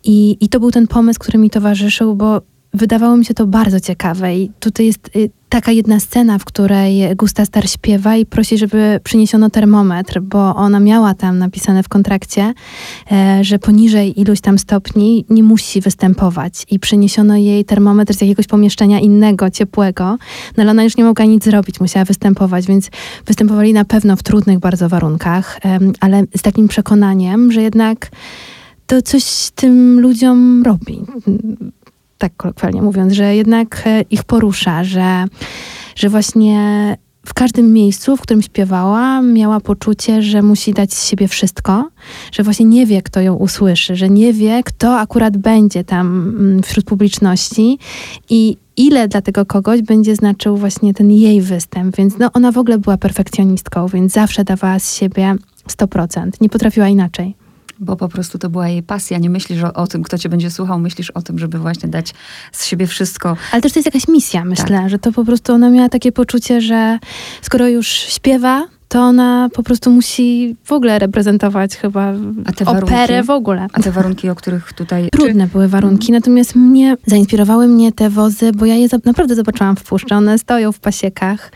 [0.03, 2.41] i, i to był ten pomysł, który mi towarzyszył, bo
[2.75, 7.15] wydawało mi się to bardzo ciekawe i tutaj jest y, taka jedna scena, w której
[7.15, 12.53] Gusta Star śpiewa i prosi, żeby przyniesiono termometr, bo ona miała tam napisane w kontrakcie,
[13.11, 18.47] e, że poniżej iluś tam stopni nie musi występować i przyniesiono jej termometr z jakiegoś
[18.47, 20.17] pomieszczenia innego, ciepłego,
[20.57, 22.89] no ale ona już nie mogła nic zrobić, musiała występować, więc
[23.25, 25.59] występowali na pewno w trudnych bardzo warunkach,
[25.99, 28.11] ale z takim przekonaniem, że jednak
[28.87, 31.01] to coś tym ludziom robi
[32.17, 35.25] tak kolokwialnie mówiąc, że jednak e, ich porusza, że,
[35.95, 41.27] że właśnie w każdym miejscu, w którym śpiewała, miała poczucie, że musi dać z siebie
[41.27, 41.89] wszystko,
[42.31, 46.63] że właśnie nie wie, kto ją usłyszy, że nie wie, kto akurat będzie tam mm,
[46.63, 47.79] wśród publiczności
[48.29, 51.95] i ile dla tego kogoś będzie znaczył właśnie ten jej występ.
[51.95, 55.35] Więc no, ona w ogóle była perfekcjonistką, więc zawsze dawała z siebie
[55.69, 56.29] 100%.
[56.41, 57.44] Nie potrafiła inaczej
[57.79, 59.17] bo po prostu to była jej pasja.
[59.17, 62.13] Nie myślisz o, o, tym, kto cię będzie słuchał, myślisz o tym, żeby właśnie dać
[62.51, 63.37] z siebie wszystko.
[63.51, 64.89] Ale też to jest jakaś misja, myślę, tak.
[64.89, 66.99] że to po prostu ona miała takie poczucie, że
[67.41, 72.13] skoro już śpiewa, to ona po prostu musi w ogóle reprezentować chyba
[72.65, 73.67] operę w ogóle.
[73.73, 75.09] A te warunki, o których tutaj...
[75.11, 75.51] Trudne czy...
[75.51, 80.15] były warunki, natomiast mnie, zainspirowały mnie te wozy, bo ja je naprawdę zobaczyłam w puszczy.
[80.15, 81.51] One stoją w pasiekach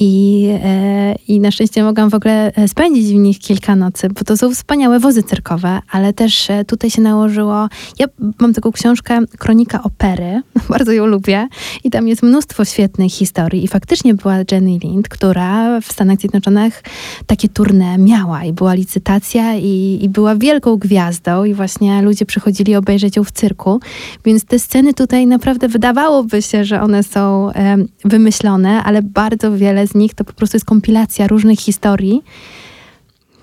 [0.00, 4.24] i, e, I na szczęście mogłam w ogóle e, spędzić w nich kilka nocy, bo
[4.24, 7.68] to są wspaniałe wozy cyrkowe, ale też e, tutaj się nałożyło.
[7.98, 8.06] Ja
[8.38, 11.48] mam taką książkę Kronika Opery, bardzo ją lubię,
[11.84, 13.64] i tam jest mnóstwo świetnych historii.
[13.64, 16.79] I faktycznie była Jenny Lind, która w Stanach Zjednoczonych
[17.26, 22.76] takie tournée miała i była licytacja i, i była wielką gwiazdą, i właśnie ludzie przychodzili
[22.76, 23.80] obejrzeć ją w cyrku.
[24.24, 29.86] Więc te sceny tutaj naprawdę wydawałoby się, że one są e, wymyślone, ale bardzo wiele
[29.86, 32.22] z nich to po prostu jest kompilacja różnych historii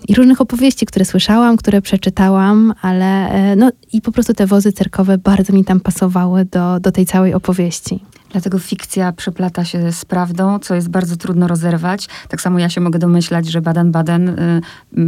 [0.07, 4.71] i różnych opowieści, które słyszałam, które przeczytałam, ale e, no i po prostu te wozy
[4.71, 7.99] cerkowe bardzo mi tam pasowały do, do tej całej opowieści.
[8.31, 12.07] Dlatego fikcja przeplata się z prawdą, co jest bardzo trudno rozerwać.
[12.29, 14.61] Tak samo ja się mogę domyślać, że Baden-Baden y,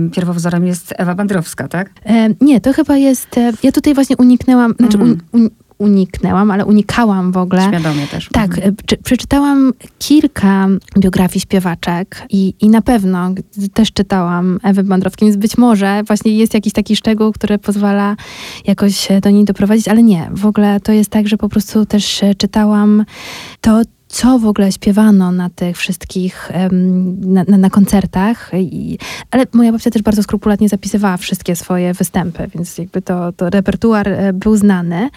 [0.08, 1.90] y, pierwowzorem jest Ewa Bandrowska, tak?
[2.06, 3.38] E, nie, to chyba jest.
[3.38, 5.10] E, ja tutaj właśnie uniknęłam, znaczy mm.
[5.10, 7.68] un, un, uniknęłam, ale unikałam w ogóle.
[7.68, 8.30] Świadomie też.
[8.32, 8.76] Tak, mhm.
[9.04, 10.68] przeczytałam kilka
[11.00, 13.34] biografii śpiewaczek i, i na pewno
[13.74, 18.16] też czytałam Ewy Bandrowskiej, więc być może właśnie jest jakiś taki szczegół, który pozwala
[18.66, 20.30] jakoś do niej doprowadzić, ale nie.
[20.34, 23.06] W ogóle to jest tak, że po prostu też czytałam
[23.62, 26.52] to, co w ogóle śpiewano na tych wszystkich,
[27.22, 28.52] na, na, na koncertach.
[28.54, 28.98] I,
[29.32, 34.08] ale moja babcia też bardzo skrupulatnie zapisywała wszystkie swoje występy, więc jakby to, to repertuar
[34.08, 35.10] e, był znany.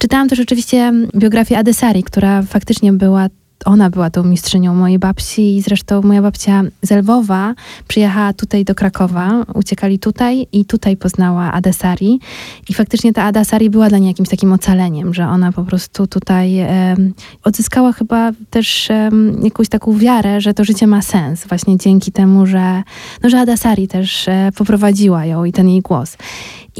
[0.00, 3.28] Czytałam też oczywiście biografię Adesari, która faktycznie była
[3.64, 7.54] ona była tą mistrzynią mojej babci i zresztą moja babcia z Lwowa
[7.88, 12.20] przyjechała tutaj do Krakowa, uciekali tutaj i tutaj poznała Adesari
[12.68, 16.58] i faktycznie ta Adesari była dla niej jakimś takim ocaleniem, że ona po prostu tutaj
[16.58, 16.96] e,
[17.44, 19.10] odzyskała chyba też e,
[19.42, 22.82] jakąś taką wiarę, że to życie ma sens właśnie dzięki temu, że,
[23.22, 26.16] no, że Adasari też e, poprowadziła ją i ten jej głos.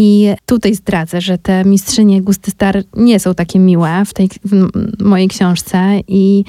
[0.03, 4.69] I tutaj zdradzę, że te mistrzynie Gusty Star nie są takie miłe w tej w
[5.03, 6.45] mojej książce i,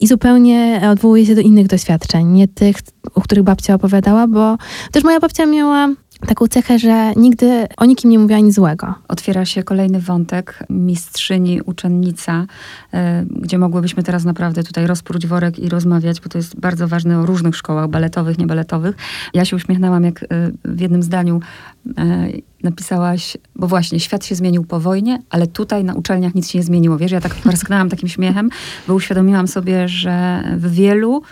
[0.00, 2.76] i zupełnie odwołuje się do innych doświadczeń, nie tych,
[3.14, 4.56] o których babcia opowiadała, bo
[4.92, 5.88] też moja babcia miała
[6.26, 8.94] taką cechę, że nigdy o nikim nie mówiła nic złego.
[9.08, 12.46] Otwiera się kolejny wątek mistrzyni, uczennica,
[12.94, 17.20] e, gdzie mogłybyśmy teraz naprawdę tutaj rozpróć worek i rozmawiać, bo to jest bardzo ważne
[17.20, 18.96] o różnych szkołach baletowych, niebaletowych.
[19.34, 20.26] Ja się uśmiechnęłam, jak e,
[20.64, 21.40] w jednym zdaniu
[21.98, 22.26] e,
[22.62, 26.64] napisałaś, bo właśnie świat się zmienił po wojnie, ale tutaj na uczelniach nic się nie
[26.64, 26.96] zmieniło.
[26.98, 28.50] Wiesz, ja tak parsknęłam takim śmiechem,
[28.88, 31.22] bo uświadomiłam sobie, że w wielu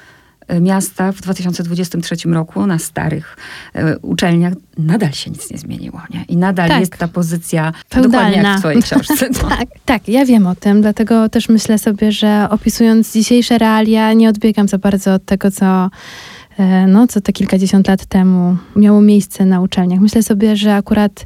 [0.61, 3.37] miasta w 2023 roku na starych
[3.75, 6.01] e, uczelniach nadal się nic nie zmieniło.
[6.11, 6.25] Nie?
[6.29, 6.81] I nadal tak.
[6.81, 8.19] jest ta pozycja Feudalna.
[8.19, 9.29] dokładnie jak w twojej książce.
[9.43, 9.49] No.
[9.49, 14.29] tak, tak, ja wiem o tym, dlatego też myślę sobie, że opisując dzisiejsze realia, nie
[14.29, 15.91] odbiegam za bardzo od tego, co
[16.59, 20.01] e, no, co te kilkadziesiąt lat temu miało miejsce na uczelniach.
[20.01, 21.25] Myślę sobie, że akurat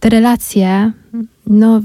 [0.00, 0.92] te relacje
[1.46, 1.80] no,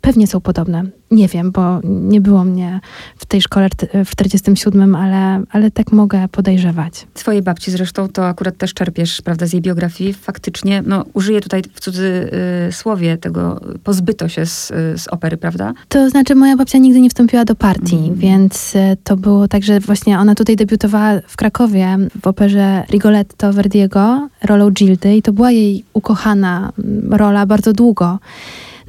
[0.00, 0.84] Pewnie są podobne.
[1.10, 2.80] Nie wiem, bo nie było mnie
[3.16, 3.68] w tej szkole
[4.04, 7.06] w 47, ale, ale tak mogę podejrzewać.
[7.14, 10.12] Twojej babci zresztą to akurat też czerpiesz, prawda, z jej biografii.
[10.12, 15.72] Faktycznie, no użyję tutaj w cudzysłowie tego, pozbyto się z, z opery, prawda?
[15.88, 18.14] To znaczy moja babcia nigdy nie wstąpiła do partii, mm.
[18.14, 23.52] więc e, to było tak, że właśnie ona tutaj debiutowała w Krakowie w operze Rigoletto
[23.52, 26.72] Verdiego, rolą Gildy i to była jej ukochana
[27.10, 28.18] rola bardzo długo.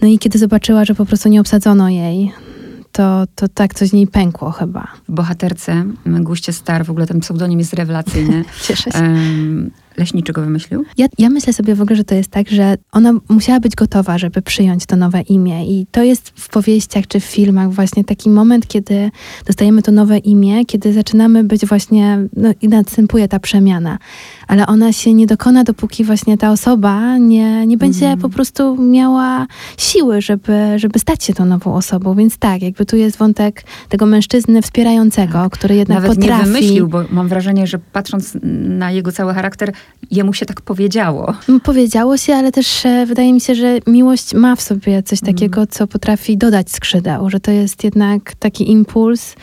[0.02, 2.32] No i kiedy zobaczyła, że po prostu nie obsadzono jej,
[2.92, 4.88] to, to tak coś z niej pękło chyba.
[5.10, 8.46] W bohaterce Guście Star, w ogóle ten pseudonim jest rewelacyjny.
[8.68, 9.00] Cieszę się.
[9.00, 10.86] Um, leśniczy go wymyślił?
[10.98, 14.18] Ja, ja myślę sobie w ogóle, że to jest tak, że ona musiała być gotowa,
[14.18, 15.66] żeby przyjąć to nowe imię.
[15.66, 19.12] I to jest w powieściach czy w filmach właśnie taki moment, kiedy
[19.46, 23.98] dostajemy to nowe imię, kiedy zaczynamy być właśnie, no i następuje ta przemiana.
[24.48, 28.20] Ale ona się nie dokona, dopóki właśnie ta osoba nie, nie będzie mm.
[28.20, 32.16] po prostu miała siły, żeby, żeby stać się tą nową osobą.
[32.16, 35.52] Więc tak, jakby tu jest wątek tego mężczyzny wspierającego, tak.
[35.52, 36.40] który jednak Nawet potrafi...
[36.40, 38.38] nie wymyślił, bo mam wrażenie, że patrząc
[38.82, 39.74] na jego cały charakter,
[40.12, 41.34] jemu się tak powiedziało.
[41.64, 45.68] Powiedziało się, ale też e, wydaje mi się, że miłość ma w sobie coś takiego,
[45.68, 49.36] co potrafi dodać skrzydeł, że to jest jednak taki impuls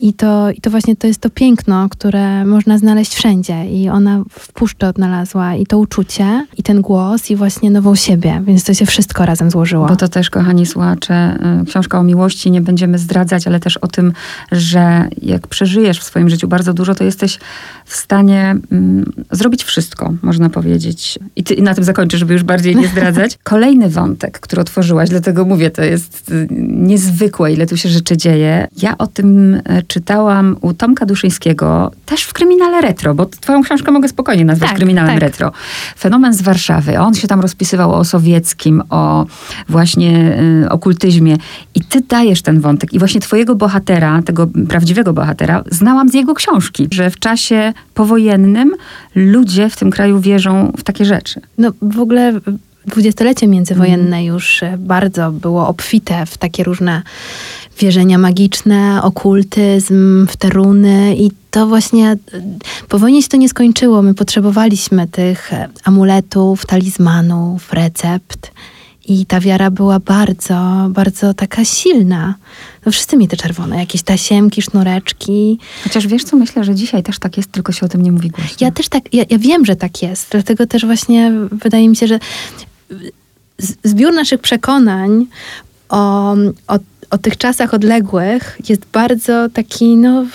[0.00, 3.66] i to, I to właśnie to jest to piękno, które można znaleźć wszędzie.
[3.66, 8.42] I ona w puszczy odnalazła i to uczucie, i ten głos, i właśnie nową siebie.
[8.46, 9.86] Więc to się wszystko razem złożyło.
[9.86, 13.86] Bo to też, kochani słuchacze, y, książka o miłości nie będziemy zdradzać, ale też o
[13.86, 14.12] tym,
[14.52, 17.38] że jak przeżyjesz w swoim życiu bardzo dużo, to jesteś
[17.84, 21.18] w stanie mm, zrobić wszystko, można powiedzieć.
[21.36, 23.38] I, ty, I na tym zakończę, żeby już bardziej nie zdradzać.
[23.42, 28.68] Kolejny wątek, który otworzyłaś, dlatego mówię, to jest y, niezwykłe, ile tu się rzeczy dzieje.
[28.82, 33.92] Ja o tym y, czytałam u Tomka Duszyńskiego, też w Kryminale Retro, bo twoją książkę
[33.92, 35.22] mogę spokojnie nazwać tak, Kryminalem tak.
[35.22, 35.52] Retro.
[35.98, 36.98] Fenomen z Warszawy.
[36.98, 39.26] On się tam rozpisywał o sowieckim, o
[39.68, 41.36] właśnie y, okultyzmie.
[41.74, 42.92] I ty dajesz ten wątek.
[42.92, 48.74] I właśnie twojego bohatera, tego prawdziwego bohatera, znałam z jego książki, że w czasie powojennym
[49.14, 51.40] ludzie w tym kraju wierzą w takie rzeczy.
[51.58, 52.40] No w ogóle
[52.90, 54.24] dwudziestolecie międzywojenne mm.
[54.24, 57.02] już bardzo było obfite w takie różne
[57.78, 62.16] wierzenia magiczne, okultyzm, w te runy i to właśnie
[62.88, 64.02] po wojnie się to nie skończyło.
[64.02, 65.50] My potrzebowaliśmy tych
[65.84, 68.52] amuletów, talizmanów, recept.
[69.06, 72.34] I ta wiara była bardzo, bardzo taka silna.
[72.86, 75.58] No wszyscy mieli te czerwone, jakieś tasiemki, sznureczki.
[75.84, 78.30] Chociaż wiesz co, myślę, że dzisiaj też tak jest, tylko się o tym nie mówi
[78.30, 78.56] głośno.
[78.60, 80.28] Ja też tak, ja, ja wiem, że tak jest.
[80.30, 82.18] Dlatego też właśnie wydaje mi się, że
[83.84, 85.26] zbiór naszych przekonań
[85.88, 86.32] o,
[86.68, 86.78] o,
[87.10, 90.26] o tych czasach odległych jest bardzo taki, no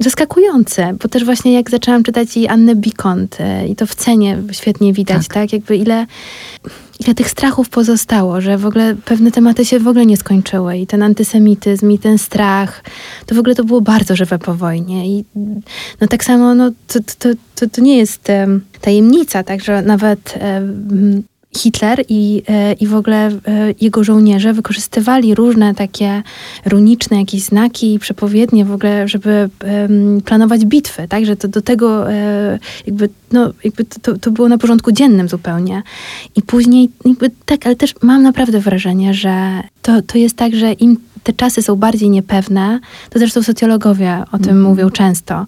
[0.00, 4.92] zaskakujące, bo też właśnie jak zaczęłam czytać i Annę Bikont i to w cenie świetnie
[4.92, 5.34] widać, tak?
[5.34, 5.52] tak?
[5.52, 6.06] Jakby ile,
[7.00, 10.86] ile tych strachów pozostało, że w ogóle pewne tematy się w ogóle nie skończyły i
[10.86, 12.84] ten antysemityzm i ten strach,
[13.26, 15.24] to w ogóle to było bardzo żywe po wojnie i
[16.00, 20.38] no tak samo, no to, to, to, to nie jest um, tajemnica, tak, że nawet
[20.40, 21.22] um,
[21.56, 23.38] Hitler i, e, i w ogóle e,
[23.80, 26.22] jego żołnierze wykorzystywali różne takie
[26.66, 29.50] runiczne jakieś znaki i przepowiednie w ogóle, żeby
[30.24, 34.58] planować bitwy, tak, że to do tego e, jakby, no, jakby to, to było na
[34.58, 35.82] porządku dziennym zupełnie.
[36.36, 40.72] I później jakby tak, ale też mam naprawdę wrażenie, że to, to jest tak, że
[40.72, 44.62] im te czasy są bardziej niepewne, to zresztą socjologowie o tym mm.
[44.62, 45.46] mówią często,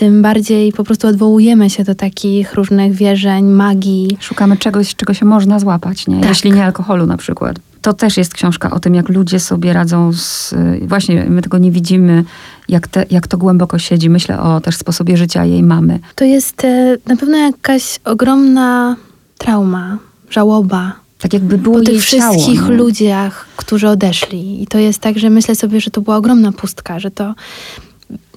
[0.00, 4.16] tym bardziej po prostu odwołujemy się do takich różnych wierzeń, magii.
[4.20, 6.20] Szukamy czegoś, czego się można złapać, nie?
[6.20, 6.28] Tak.
[6.28, 7.56] Jeśli nie alkoholu na przykład.
[7.82, 10.54] To też jest książka o tym, jak ludzie sobie radzą z...
[10.82, 12.24] Właśnie my tego nie widzimy,
[12.68, 14.10] jak, te, jak to głęboko siedzi.
[14.10, 15.98] Myślę o też sposobie życia jej mamy.
[16.14, 18.96] To jest e, na pewno jakaś ogromna
[19.38, 19.98] trauma,
[20.30, 24.62] żałoba, tak jakby było po tych wszystkich ciało, ludziach, którzy odeszli.
[24.62, 27.34] I to jest tak, że myślę sobie, że to była ogromna pustka, że to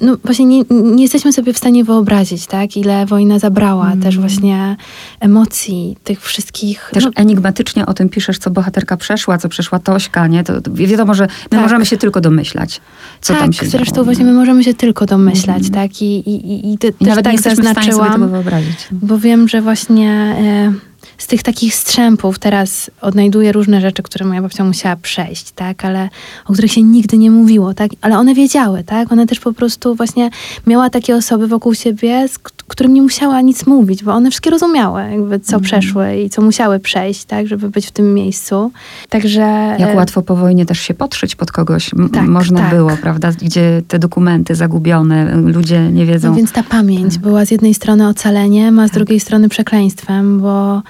[0.01, 4.01] no właśnie nie, nie jesteśmy sobie w stanie wyobrazić, tak, ile wojna zabrała mm.
[4.01, 4.75] też właśnie
[5.19, 6.89] emocji tych wszystkich.
[6.93, 7.11] Też no.
[7.15, 10.43] enigmatycznie o tym piszesz, co bohaterka przeszła, co przeszła Tośka, nie?
[10.43, 11.61] To, to wiadomo, że my tak.
[11.61, 12.81] możemy się tylko domyślać,
[13.21, 15.73] co tak, tam się zresztą działo, właśnie my możemy się tylko domyślać, mm.
[15.73, 18.87] tak, i, i, i, i, I nawet tak nie jesteśmy w stanie sobie tego wyobrazić.
[18.91, 20.35] Bo wiem, że właśnie...
[20.39, 25.85] E, z tych takich strzępów teraz odnajduję różne rzeczy, które moja babcia musiała przejść, tak,
[25.85, 26.09] ale
[26.45, 29.95] o których się nigdy nie mówiło, tak, ale one wiedziały, tak, one też po prostu
[29.95, 30.29] właśnie
[30.67, 35.01] miała takie osoby wokół siebie, z którym nie musiała nic mówić, bo one wszystkie rozumiały,
[35.01, 35.63] jakby co mm.
[35.63, 38.71] przeszły i co musiały przejść, tak, żeby być w tym miejscu.
[39.09, 39.41] Także...
[39.79, 42.69] Jak e, łatwo po wojnie też się podszyć pod kogoś tak, można tak.
[42.69, 46.29] było, prawda, gdzie te dokumenty zagubione, ludzie nie wiedzą.
[46.29, 47.23] No więc ta pamięć tak.
[47.23, 48.95] była z jednej strony ocaleniem, a z tak.
[48.95, 50.81] drugiej strony przekleństwem, bo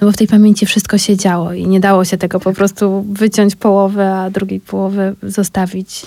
[0.00, 3.06] no bo w tej pamięci wszystko się działo i nie dało się tego po prostu
[3.12, 6.06] wyciąć połowę, a drugiej połowy zostawić.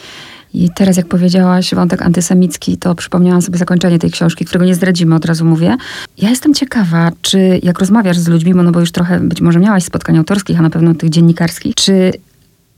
[0.53, 5.15] I teraz, jak powiedziałaś, wątek antysemicki, to przypomniałam sobie zakończenie tej książki, którego nie zdradzimy,
[5.15, 5.77] od razu mówię.
[6.17, 9.83] Ja jestem ciekawa, czy jak rozmawiasz z ludźmi, no bo już trochę być może miałaś
[9.83, 12.11] spotkań autorskich, a na pewno tych dziennikarskich, czy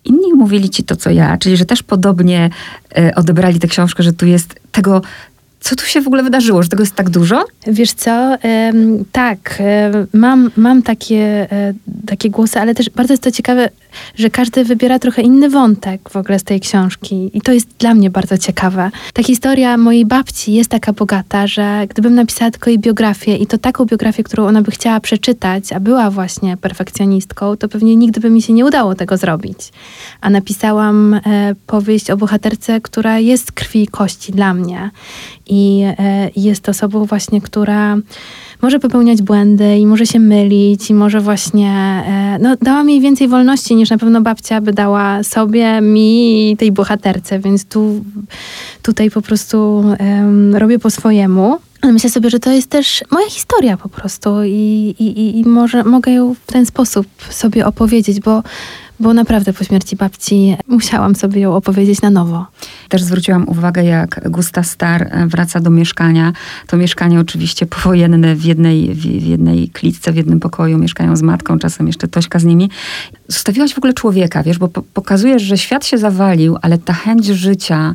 [0.06, 2.50] inni mówili ci to, co ja, czyli że też podobnie
[2.98, 5.02] e, odebrali tę książkę, że tu jest tego
[5.65, 7.45] co tu się w ogóle wydarzyło, że tego jest tak dużo?
[7.67, 8.38] Wiesz co,
[9.12, 9.63] tak,
[10.13, 11.73] mam, mam takie, e,
[12.08, 13.69] takie głosy, ale też bardzo jest to ciekawe,
[14.15, 17.93] że każdy wybiera trochę inny wątek w ogóle z tej książki i to jest dla
[17.93, 18.91] mnie bardzo ciekawe.
[19.13, 23.58] Ta historia mojej babci jest taka bogata, że gdybym napisała tylko jej biografię i to
[23.58, 28.29] taką biografię, którą ona by chciała przeczytać, a była właśnie perfekcjonistką, to pewnie nigdy by
[28.29, 29.58] mi się nie udało tego zrobić.
[30.21, 31.19] A napisałam e,
[31.67, 34.89] powieść o bohaterce, która jest krwi i kości dla mnie
[35.48, 37.98] i e, jest osobą właśnie, która
[38.62, 41.69] może popełniać błędy i może się mylić i może właśnie,
[42.08, 46.58] e, no dała mi więcej wolności niż na pewno babcia by dała sobie, mi i
[46.58, 48.06] tej bohaterce, więc tu,
[48.81, 51.60] tutaj po prostu um, robię po swojemu.
[51.83, 56.12] Myślę sobie, że to jest też moja historia po prostu i, i, i może mogę
[56.12, 58.43] ją w ten sposób sobie opowiedzieć, bo
[59.00, 62.46] bo naprawdę po śmierci babci musiałam sobie ją opowiedzieć na nowo.
[62.89, 66.33] Też zwróciłam uwagę, jak Gusta Star wraca do mieszkania.
[66.67, 70.77] To mieszkanie oczywiście powojenne w jednej, w jednej klitce, w jednym pokoju.
[70.77, 72.69] Mieszkają z matką, czasem jeszcze Tośka z nimi.
[73.27, 77.93] Zostawiłaś w ogóle człowieka, wiesz, bo pokazujesz, że świat się zawalił, ale ta chęć życia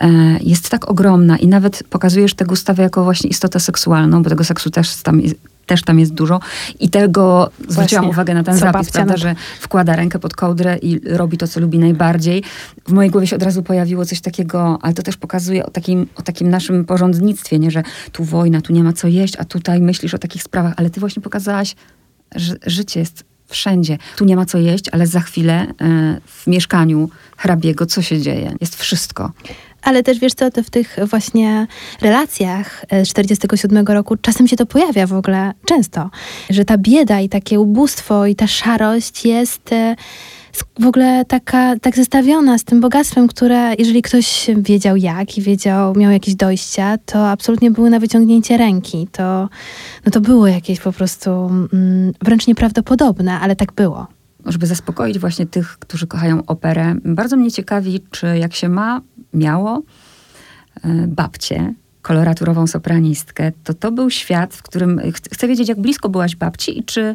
[0.00, 0.08] e,
[0.40, 4.70] jest tak ogromna i nawet pokazujesz tę Gustawę jako właśnie istotę seksualną, bo tego seksu
[4.70, 5.20] też tam
[5.68, 6.40] też tam jest dużo.
[6.80, 7.72] I tego Właśnie.
[7.72, 11.48] zwróciłam uwagę na ten co zapis, prawda, że wkłada rękę pod kołdrę i robi to,
[11.48, 12.42] co lubi najbardziej.
[12.86, 16.06] W mojej głowie się od razu pojawiło coś takiego, ale to też pokazuje o takim,
[16.14, 19.80] o takim naszym porządnictwie, nie, że tu wojna, tu nie ma co jeść, a tutaj
[19.80, 21.74] myślisz o takich sprawach, ale ty właśnie pokazałaś,
[22.34, 23.98] że życie jest wszędzie.
[24.16, 28.54] Tu nie ma co jeść, ale za chwilę y, w mieszkaniu hrabiego co się dzieje?
[28.60, 29.32] Jest wszystko.
[29.82, 31.66] Ale też wiesz co, to w tych właśnie
[32.00, 36.10] relacjach z 47 roku czasem się to pojawia w ogóle często,
[36.50, 39.96] że ta bieda i takie ubóstwo i ta szarość jest e,
[40.80, 45.94] w ogóle taka, tak zestawiona z tym bogactwem, które jeżeli ktoś wiedział jak i wiedział,
[45.94, 49.08] miał jakieś dojścia, to absolutnie były na wyciągnięcie ręki.
[49.12, 49.48] To,
[50.06, 54.17] no to było jakieś po prostu mm, wręcz nieprawdopodobne, ale tak było
[54.48, 56.94] żeby zaspokoić właśnie tych, którzy kochają operę.
[57.04, 59.00] Bardzo mnie ciekawi, czy jak się ma,
[59.32, 59.82] miało
[60.84, 65.00] e, babcię, koloraturową sopranistkę, to to był świat, w którym
[65.32, 67.14] chcę wiedzieć, jak blisko byłaś babci i czy,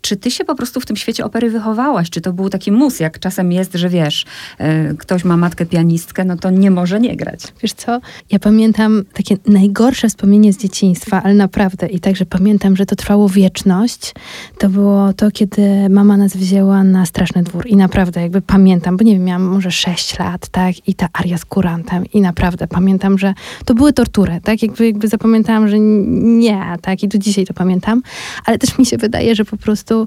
[0.00, 2.10] czy ty się po prostu w tym świecie opery wychowałaś?
[2.10, 4.26] Czy to był taki mus, jak czasem jest, że wiesz,
[4.58, 4.66] yy,
[4.98, 7.40] ktoś ma matkę pianistkę, no to nie może nie grać.
[7.62, 11.86] Wiesz co, ja pamiętam takie najgorsze wspomnienie z dzieciństwa, ale naprawdę.
[11.86, 14.14] I także pamiętam, że to trwało wieczność.
[14.58, 17.66] To było to, kiedy mama nas wzięła na Straszny Dwór.
[17.66, 21.38] I naprawdę jakby pamiętam, bo nie wiem, miałam może 6 lat, tak, i ta aria
[21.38, 22.04] z kurantem.
[22.14, 23.34] I naprawdę pamiętam, że
[23.64, 28.02] to były tortury, tak, jakby, jakby zapamiętałam, że nie, tak, i do dzisiaj to pamiętam,
[28.44, 30.06] ale też mi się wydaje, że po prostu prostu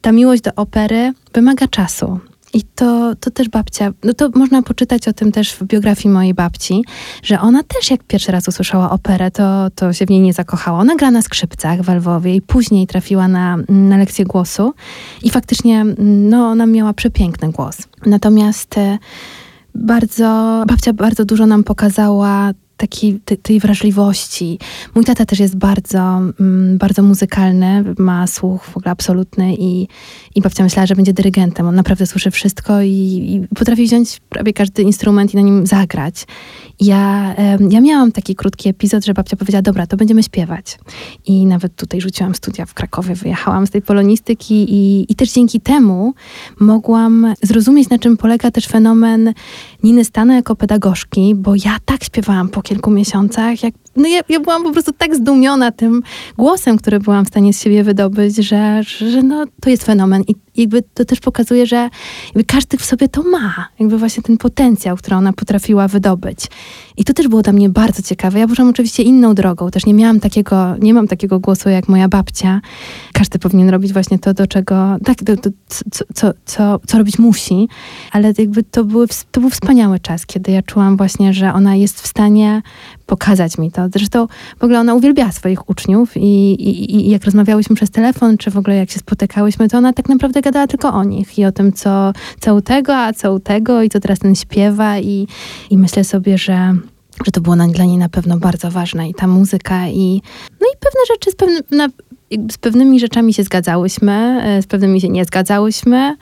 [0.00, 2.20] ta miłość do opery wymaga czasu.
[2.54, 6.34] I to, to też babcia, no to można poczytać o tym też w biografii mojej
[6.34, 6.84] babci,
[7.22, 10.78] że ona też jak pierwszy raz usłyszała operę, to, to się w niej nie zakochała.
[10.78, 14.74] Ona gra na skrzypcach w Lwowie i później trafiła na, na lekcję głosu
[15.22, 17.76] i faktycznie no, ona miała przepiękny głos.
[18.06, 18.98] Natomiast e,
[19.74, 24.58] bardzo, babcia bardzo dużo nam pokazała takiej, tej wrażliwości.
[24.94, 25.98] Mój tata też jest bardzo,
[26.40, 29.88] mm, bardzo muzykalny, ma słuch w ogóle absolutny i,
[30.34, 31.66] i babcia myślała, że będzie dyrygentem.
[31.66, 36.26] On naprawdę słyszy wszystko i, i potrafi wziąć prawie każdy instrument i na nim zagrać.
[36.80, 37.34] Ja,
[37.70, 40.78] ja miałam taki krótki epizod, że babcia powiedziała, dobra, to będziemy śpiewać.
[41.26, 45.60] I nawet tutaj rzuciłam studia w Krakowie, wyjechałam z tej polonistyki i, i też dzięki
[45.60, 46.14] temu
[46.60, 49.32] mogłam zrozumieć, na czym polega też fenomen
[49.82, 54.40] Niny Stano jako pedagogzki, bo ja tak śpiewałam po kilku miesiącach, jak no ja, ja
[54.40, 56.02] byłam po prostu tak zdumiona tym
[56.38, 60.22] głosem, który byłam w stanie z siebie wydobyć, że, że no, to jest fenomen.
[60.28, 61.90] I jakby to też pokazuje, że
[62.46, 63.68] każdy w sobie to ma.
[63.78, 66.46] Jakby właśnie ten potencjał, który ona potrafiła wydobyć.
[66.96, 68.38] I to też było dla mnie bardzo ciekawe.
[68.38, 69.70] Ja poszłam oczywiście inną drogą.
[69.70, 72.60] Też nie miałam takiego, nie mam takiego głosu jak moja babcia.
[73.12, 77.18] Każdy powinien robić właśnie to, do czego, tak, do, do, co, co, co, co robić
[77.18, 77.68] musi.
[78.12, 82.00] Ale jakby to, były, to był wspaniały czas, kiedy ja czułam właśnie, że ona jest
[82.00, 82.62] w stanie
[83.06, 83.88] pokazać mi to.
[83.92, 84.26] Zresztą
[84.58, 88.56] w ogóle ona uwielbiała swoich uczniów i, i, i jak rozmawiałyśmy przez telefon, czy w
[88.56, 91.72] ogóle jak się spotykałyśmy, to ona tak naprawdę gadała tylko o nich i o tym,
[91.72, 95.26] co, co u tego, a co u tego i co teraz ten śpiewa i,
[95.70, 96.74] i myślę sobie, że
[97.24, 100.22] że to było dla niej na pewno bardzo ważne i ta muzyka i
[100.60, 101.88] no i pewne rzeczy z, na,
[102.52, 106.16] z pewnymi rzeczami się zgadzałyśmy, e, z pewnymi się nie zgadzałyśmy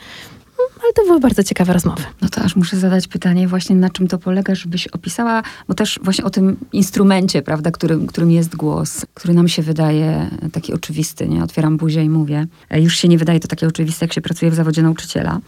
[0.85, 2.03] ale to były bardzo ciekawe rozmowy.
[2.23, 6.01] No to aż muszę zadać pytanie właśnie, na czym to polega, żebyś opisała, bo też
[6.03, 11.29] właśnie o tym instrumencie, prawda, którym, którym jest głos, który nam się wydaje taki oczywisty,
[11.29, 11.43] nie?
[11.43, 12.47] Otwieram buzię i mówię.
[12.71, 15.41] E, już się nie wydaje to takie oczywiste, jak się pracuje w zawodzie nauczyciela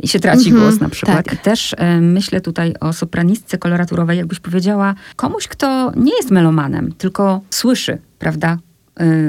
[0.00, 1.24] i się traci mm -hmm, głos na przykład.
[1.24, 1.34] Tak.
[1.34, 6.92] I też e, myślę tutaj o sopranistce koloraturowej, jakbyś powiedziała komuś, kto nie jest melomanem,
[6.92, 8.58] tylko słyszy, prawda,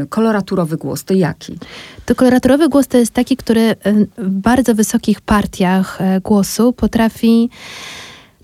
[0.09, 1.57] koloraturowy głos, to jaki?
[2.05, 3.75] To koloraturowy głos to jest taki, który y,
[4.17, 7.49] w bardzo wysokich partiach y, głosu potrafi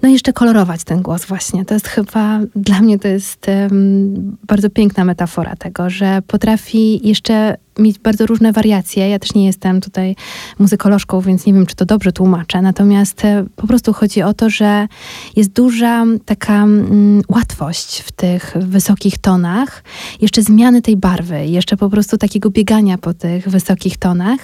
[0.02, 1.66] no jeszcze kolorować ten głos właśnie.
[1.66, 7.58] To jest chyba, dla mnie to jest um, bardzo piękna metafora tego, że potrafi jeszcze
[7.80, 9.10] mieć bardzo różne wariacje.
[9.10, 10.16] Ja też nie jestem tutaj
[10.60, 12.62] muzykolożką, więc nie wiem, czy to dobrze tłumaczę.
[12.62, 14.88] Natomiast e, po prostu chodzi o to, że
[15.36, 19.84] jest duża taka mm, łatwość w tych wysokich tonach,
[20.22, 24.40] jeszcze zmiany tej barwy, jeszcze po prostu takiego biegania po tych wysokich tonach.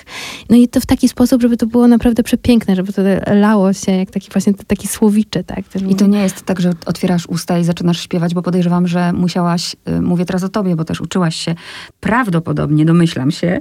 [0.49, 3.01] No i to w taki sposób, żeby to było naprawdę przepiękne, żeby to
[3.33, 5.59] lało się jak taki właśnie taki słowiczy, tak?
[5.89, 9.75] I to nie jest tak, że otwierasz usta i zaczynasz śpiewać, bo podejrzewam, że musiałaś,
[9.89, 11.55] y, mówię teraz o tobie, bo też uczyłaś się
[11.99, 13.59] prawdopodobnie, domyślam się,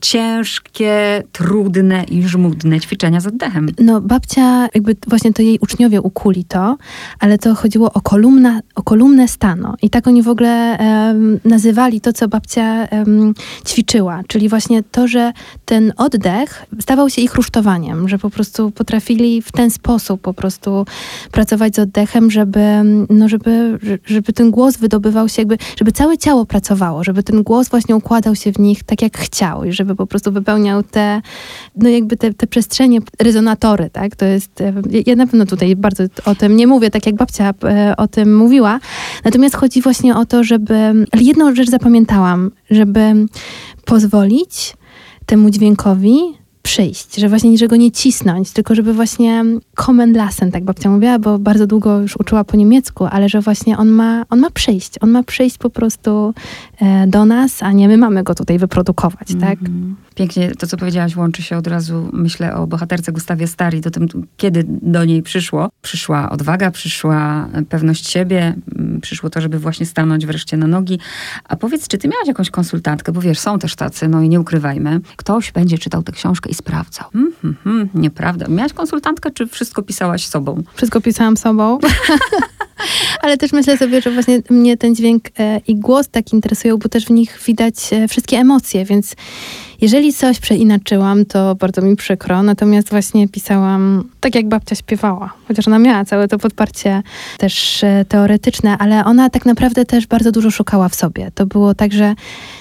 [0.00, 3.68] ciężkie, trudne i żmudne ćwiczenia z oddechem.
[3.78, 6.76] No babcia, jakby właśnie to jej uczniowie ukuli to,
[7.18, 9.74] ale to chodziło o, kolumna, o kolumnę stano.
[9.82, 13.34] I tak oni w ogóle um, nazywali to, co babcia um,
[13.66, 14.20] ćwiczyła.
[14.26, 15.32] Czyli właśnie to, że
[15.64, 20.86] ten oddech stawał się ich rusztowaniem, że po prostu potrafili w ten sposób po prostu
[21.32, 22.60] pracować z oddechem, żeby,
[23.10, 27.68] no żeby, żeby ten głos wydobywał się jakby, żeby całe ciało pracowało, żeby ten głos
[27.68, 31.22] właśnie układał się w nich tak tak jak chciał i żeby po prostu wypełniał te,
[31.76, 34.16] no jakby te, te przestrzenie, rezonatory, tak?
[34.16, 34.72] To jest, e,
[35.06, 38.36] ja na pewno tutaj bardzo o tym nie mówię, tak jak babcia e, o tym
[38.36, 38.80] mówiła.
[39.24, 40.74] Natomiast chodzi właśnie o to, żeby,
[41.12, 43.00] ale jedną rzecz zapamiętałam, żeby
[43.84, 44.76] pozwolić
[45.26, 46.18] temu dźwiękowi
[46.62, 49.44] przyjść, że właśnie niczego nie cisnąć, tylko żeby właśnie
[49.78, 50.14] kommen
[50.52, 54.24] tak babcia mówiła, bo bardzo długo już uczyła po niemiecku, ale że właśnie on ma,
[54.30, 56.34] on ma przyjść, on ma przyjść po prostu
[56.80, 59.46] e, do nas, a nie my mamy go tutaj wyprodukować, mm -hmm.
[59.46, 59.58] tak?
[59.60, 59.96] Mhm.
[60.14, 64.08] Pięknie to, co powiedziałaś, łączy się od razu, myślę o bohaterce Gustawie Stari, do tym,
[64.36, 65.68] kiedy do niej przyszło.
[65.82, 70.98] Przyszła odwaga, przyszła pewność siebie, mm, przyszło to, żeby właśnie stanąć wreszcie na nogi.
[71.44, 74.40] A powiedz, czy ty miałaś jakąś konsultantkę, bo wiesz, są też tacy, no i nie
[74.40, 75.00] ukrywajmy.
[75.16, 77.06] Ktoś będzie czytał tę książkę i sprawdzał.
[77.14, 78.48] Mm, mm, mm, nieprawda.
[78.48, 80.62] Miałaś konsultantkę, czy wszystko pisałaś sobą?
[80.74, 81.78] Wszystko pisałam sobą.
[83.22, 86.88] Ale też myślę sobie, że właśnie mnie ten dźwięk e, i głos tak interesują, bo
[86.88, 89.16] też w nich widać e, wszystkie emocje, więc
[89.80, 95.68] jeżeli coś przeinaczyłam, to bardzo mi przykro, natomiast właśnie pisałam tak, jak babcia śpiewała, chociaż
[95.68, 97.02] ona miała całe to podparcie
[97.38, 101.30] też e, teoretyczne, ale ona tak naprawdę też bardzo dużo szukała w sobie.
[101.34, 102.14] To było tak, że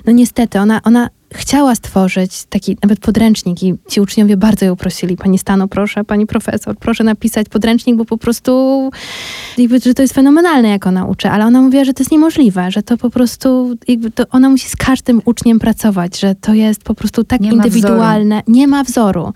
[0.05, 5.17] no niestety ona, ona chciała stworzyć taki nawet podręcznik i ci uczniowie bardzo ją prosili,
[5.17, 8.51] pani Stano, proszę, pani profesor, proszę napisać podręcznik, bo po prostu
[9.57, 12.71] jakby, że to jest fenomenalne, jak ona uczy, ale ona mówiła, że to jest niemożliwe,
[12.71, 16.84] że to po prostu jakby to ona musi z każdym uczniem pracować, że to jest
[16.84, 19.34] po prostu tak nie indywidualne, ma nie ma wzoru.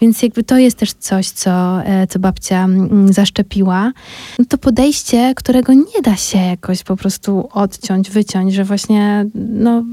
[0.00, 3.92] Więc jakby to jest też coś, co, e, co babcia mm, zaszczepiła.
[4.38, 9.84] No to podejście, którego nie da się jakoś po prostu odciąć, wyciąć, że właśnie no,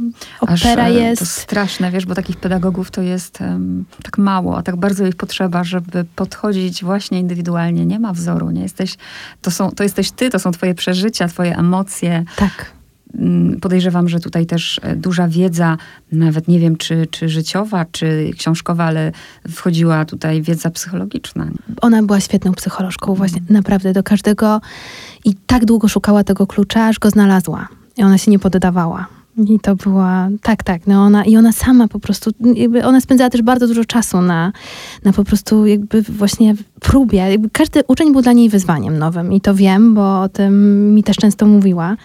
[0.42, 4.76] opera Aż, jest straszne, wiesz, bo takich pedagogów to jest um, tak mało, a tak
[4.76, 7.86] bardzo ich potrzeba, żeby podchodzić właśnie indywidualnie.
[7.86, 8.98] Nie ma wzoru, nie jesteś,
[9.42, 12.24] to, są, to jesteś ty, to są twoje przeżycia, twoje emocje.
[12.36, 12.76] Tak.
[13.20, 15.78] Mm, podejrzewam, że tutaj też e, duża wiedza,
[16.12, 19.12] nawet nie wiem, czy, czy życiowa, czy książkowa, ale
[19.50, 21.48] wchodziła tutaj wiedza psychologiczna.
[21.82, 23.54] Ona była świetną psycholożką, właśnie mm.
[23.54, 24.62] naprawdę do każdego
[25.26, 27.68] i tak długo szukała tego klucza, aż go znalazła.
[27.98, 29.15] I ona się nie poddawała.
[29.38, 33.30] I to była, tak, tak, no ona, i ona sama po prostu, jakby ona spędzała
[33.30, 34.52] też bardzo dużo czasu na,
[35.04, 37.18] na po prostu jakby właśnie próbie.
[37.18, 41.04] Jakby każdy uczeń był dla niej wyzwaniem nowym i to wiem, bo o tym mi
[41.04, 41.98] też często mówiła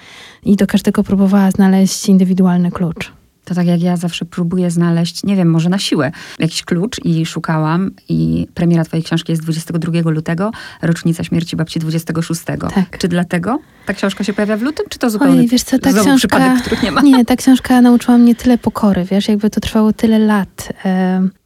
[0.45, 3.20] i do każdego próbowała znaleźć indywidualny klucz
[3.51, 7.27] to tak jak ja zawsze próbuję znaleźć, nie wiem, może na siłę, jakiś klucz i
[7.27, 10.51] szukałam i premiera twojej książki jest 22 lutego,
[10.83, 12.43] rocznica śmierci babci 26.
[12.45, 12.99] Tak.
[12.99, 15.93] Czy dlatego ta książka się pojawia w lutym, czy to zupełnie Ojej, wiesz co, ta
[15.93, 17.01] książka, przypadek, których nie ma?
[17.01, 20.73] Nie, ta książka nauczyła mnie tyle pokory, wiesz, jakby to trwało tyle lat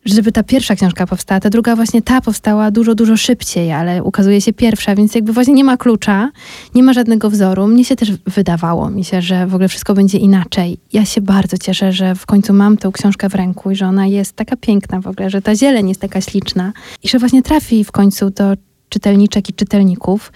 [0.04, 1.40] żeby ta pierwsza książka powstała.
[1.40, 5.54] Ta druga właśnie ta powstała dużo, dużo szybciej, ale ukazuje się pierwsza, więc jakby właśnie
[5.54, 6.30] nie ma klucza,
[6.74, 7.66] nie ma żadnego wzoru.
[7.66, 10.78] Mnie się też wydawało mi się, że w ogóle wszystko będzie inaczej.
[10.92, 14.06] Ja się bardzo cieszę, że w końcu mam tę książkę w ręku i że ona
[14.06, 17.84] jest taka piękna w ogóle, że ta zieleń jest taka śliczna i że właśnie trafi
[17.84, 18.44] w końcu do
[18.88, 20.32] czytelniczek i czytelników,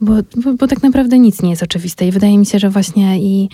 [0.00, 3.20] bo, bo, bo tak naprawdę nic nie jest oczywiste i wydaje mi się, że właśnie
[3.20, 3.48] i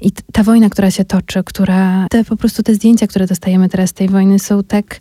[0.00, 3.90] i ta wojna, która się toczy, która, te po prostu te zdjęcia, które dostajemy teraz
[3.90, 5.00] z tej wojny są tak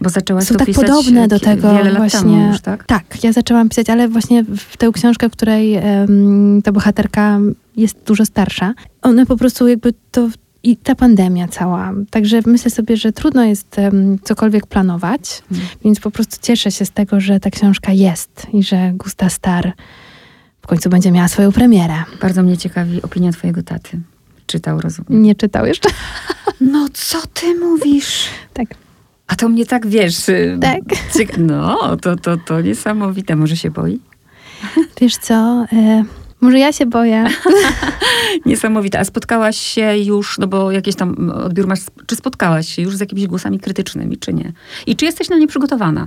[0.00, 2.48] bo zaczęłaś są tak podobne do tego wiele właśnie.
[2.52, 2.84] Już, tak?
[2.84, 7.38] tak, ja zaczęłam pisać, ale właśnie w tę książkę, w której um, ta bohaterka
[7.76, 10.28] jest dużo starsza, one po prostu jakby to
[10.62, 11.92] i ta pandemia cała.
[12.10, 15.68] Także myślę sobie, że trudno jest um, cokolwiek planować, hmm.
[15.84, 19.72] więc po prostu cieszę się z tego, że ta książka jest i że Gusta Star
[20.62, 21.94] w końcu będzie miała swoją premierę.
[22.20, 24.00] Bardzo mnie ciekawi opinia twojego taty
[24.46, 25.22] czytał, rozumiem.
[25.22, 25.88] Nie czytał jeszcze.
[26.60, 28.24] No co ty mówisz?
[28.54, 28.66] Tak.
[29.26, 30.28] A to mnie tak, wiesz...
[30.28, 30.80] y, Tak.
[31.12, 33.36] cyk- No, to, to, to niesamowite.
[33.36, 34.00] Może się boi?
[35.00, 36.04] Wiesz co, e,
[36.40, 37.24] może ja się boję.
[38.46, 38.98] Niesamowite.
[38.98, 43.00] A spotkałaś się już, no bo jakiś tam odbiór masz, czy spotkałaś się już z
[43.00, 44.52] jakimiś głosami krytycznymi, czy nie?
[44.86, 46.06] I czy jesteś na nie przygotowana?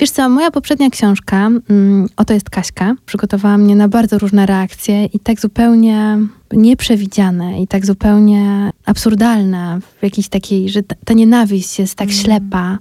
[0.00, 1.36] Wiesz co, moja poprzednia książka,
[1.70, 6.18] mm, Oto jest Kaśka, przygotowała mnie na bardzo różne reakcje i tak zupełnie
[6.52, 12.78] nieprzewidziane i tak zupełnie absurdalne w jakiejś takiej, że ta, nienawiść jest tak ślepa,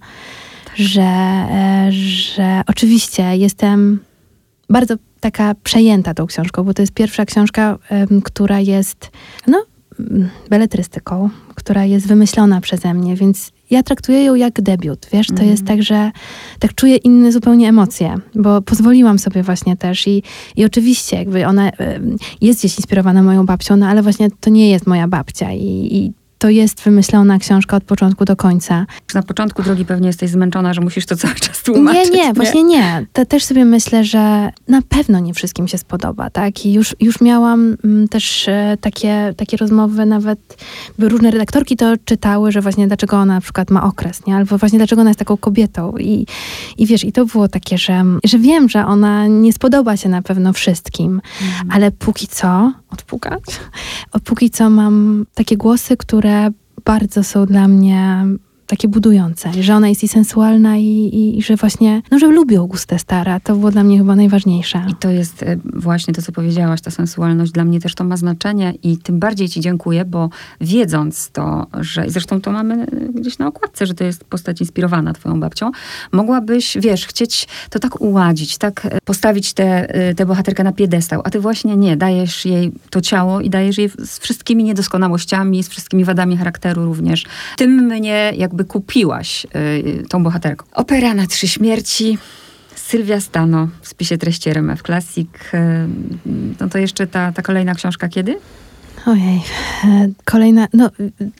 [0.75, 3.99] że, e, że oczywiście jestem
[4.69, 7.77] bardzo taka przejęta tą książką, bo to jest pierwsza książka,
[8.23, 9.11] która jest,
[9.47, 9.65] no,
[9.99, 15.43] mm, beletrystyką, która jest wymyślona przeze mnie, więc ja traktuję ją jak debiut, wiesz, to
[15.43, 16.11] jest tak, że
[16.59, 20.23] tak czuję inne zupełnie emocje, bo pozwoliłam sobie właśnie też i,
[20.55, 21.71] i oczywiście jakby ona
[22.41, 26.13] jest gdzieś inspirowana moją babcią, no ale właśnie to nie jest moja babcia i, i
[26.37, 28.85] to jest wymyślona książka od początku do końca.
[29.13, 32.11] Na początku drogi pewnie jesteś zmęczona, że musisz to cały czas tłumaczyć.
[32.11, 33.05] Nie, nie, właśnie nie.
[33.13, 36.65] To też sobie myślę, że na pewno nie wszystkim się spodoba, tak?
[36.65, 40.39] I już, już miałam mm, też e, takie, takie rozmowy, nawet
[40.99, 44.35] by różne redaktorki to czytały, że właśnie dlaczego ona na przykład ma okres, nie?
[44.35, 45.97] Albo właśnie dlaczego ona jest taką kobietą.
[45.97, 46.25] I,
[46.77, 50.21] i wiesz, i to było takie, że, że wiem, że ona nie spodoba się na
[50.21, 51.21] pewno wszystkim,
[51.69, 53.43] ale póki co, odpukać,
[54.11, 56.49] o, póki co mam takie głosy, które
[56.85, 58.25] bardzo są dla mnie
[58.67, 62.67] takie budujące, że ona jest i sensualna i, i, i że właśnie, no, że lubię
[62.97, 63.39] Stara.
[63.39, 64.85] To było dla mnie chyba najważniejsze.
[64.89, 67.51] I to jest e, właśnie to, co powiedziałaś, ta sensualność.
[67.51, 70.29] Dla mnie też to ma znaczenie i tym bardziej ci dziękuję, bo
[70.61, 75.13] wiedząc to, że zresztą to mamy e, gdzieś na okładce, że to jest postać inspirowana
[75.13, 75.71] twoją babcią,
[76.11, 81.39] mogłabyś, wiesz, chcieć to tak uładzić, tak e, postawić tę bohaterkę na piedestał, a ty
[81.39, 86.37] właśnie nie, dajesz jej to ciało i dajesz jej z wszystkimi niedoskonałościami, z wszystkimi wadami
[86.37, 87.25] charakteru również.
[87.57, 90.65] Tym mnie jakby kupiłaś y, tą bohaterką.
[90.73, 92.17] Opera na trzy śmierci.
[92.75, 95.29] Sylwia Stano w spisie treści RMF Classic.
[95.53, 95.57] Y,
[96.59, 98.39] No to jeszcze ta, ta kolejna książka kiedy?
[99.07, 99.41] Ojej,
[99.83, 100.89] e, kolejna, no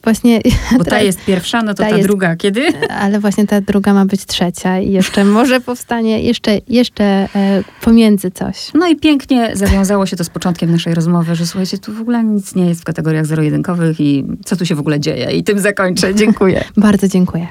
[0.03, 0.41] właśnie...
[0.78, 2.68] Bo ta jest pierwsza, no to ta ta, jest- druga kiedy?
[3.03, 8.32] Ale właśnie ta druga ma być trzecia i jeszcze może powstanie jeszcze, jeszcze e, pomiędzy
[8.32, 8.72] coś.
[8.74, 12.24] No i pięknie zawiązało się to z początkiem naszej rozmowy, że słuchajcie, tu w ogóle
[12.24, 15.32] nic nie jest w kategoriach zero-jedynkowych i co tu się w ogóle dzieje.
[15.32, 16.15] I tym zakończę.
[16.15, 16.63] Dziękuję.
[16.78, 17.47] Bardzo dziękuję.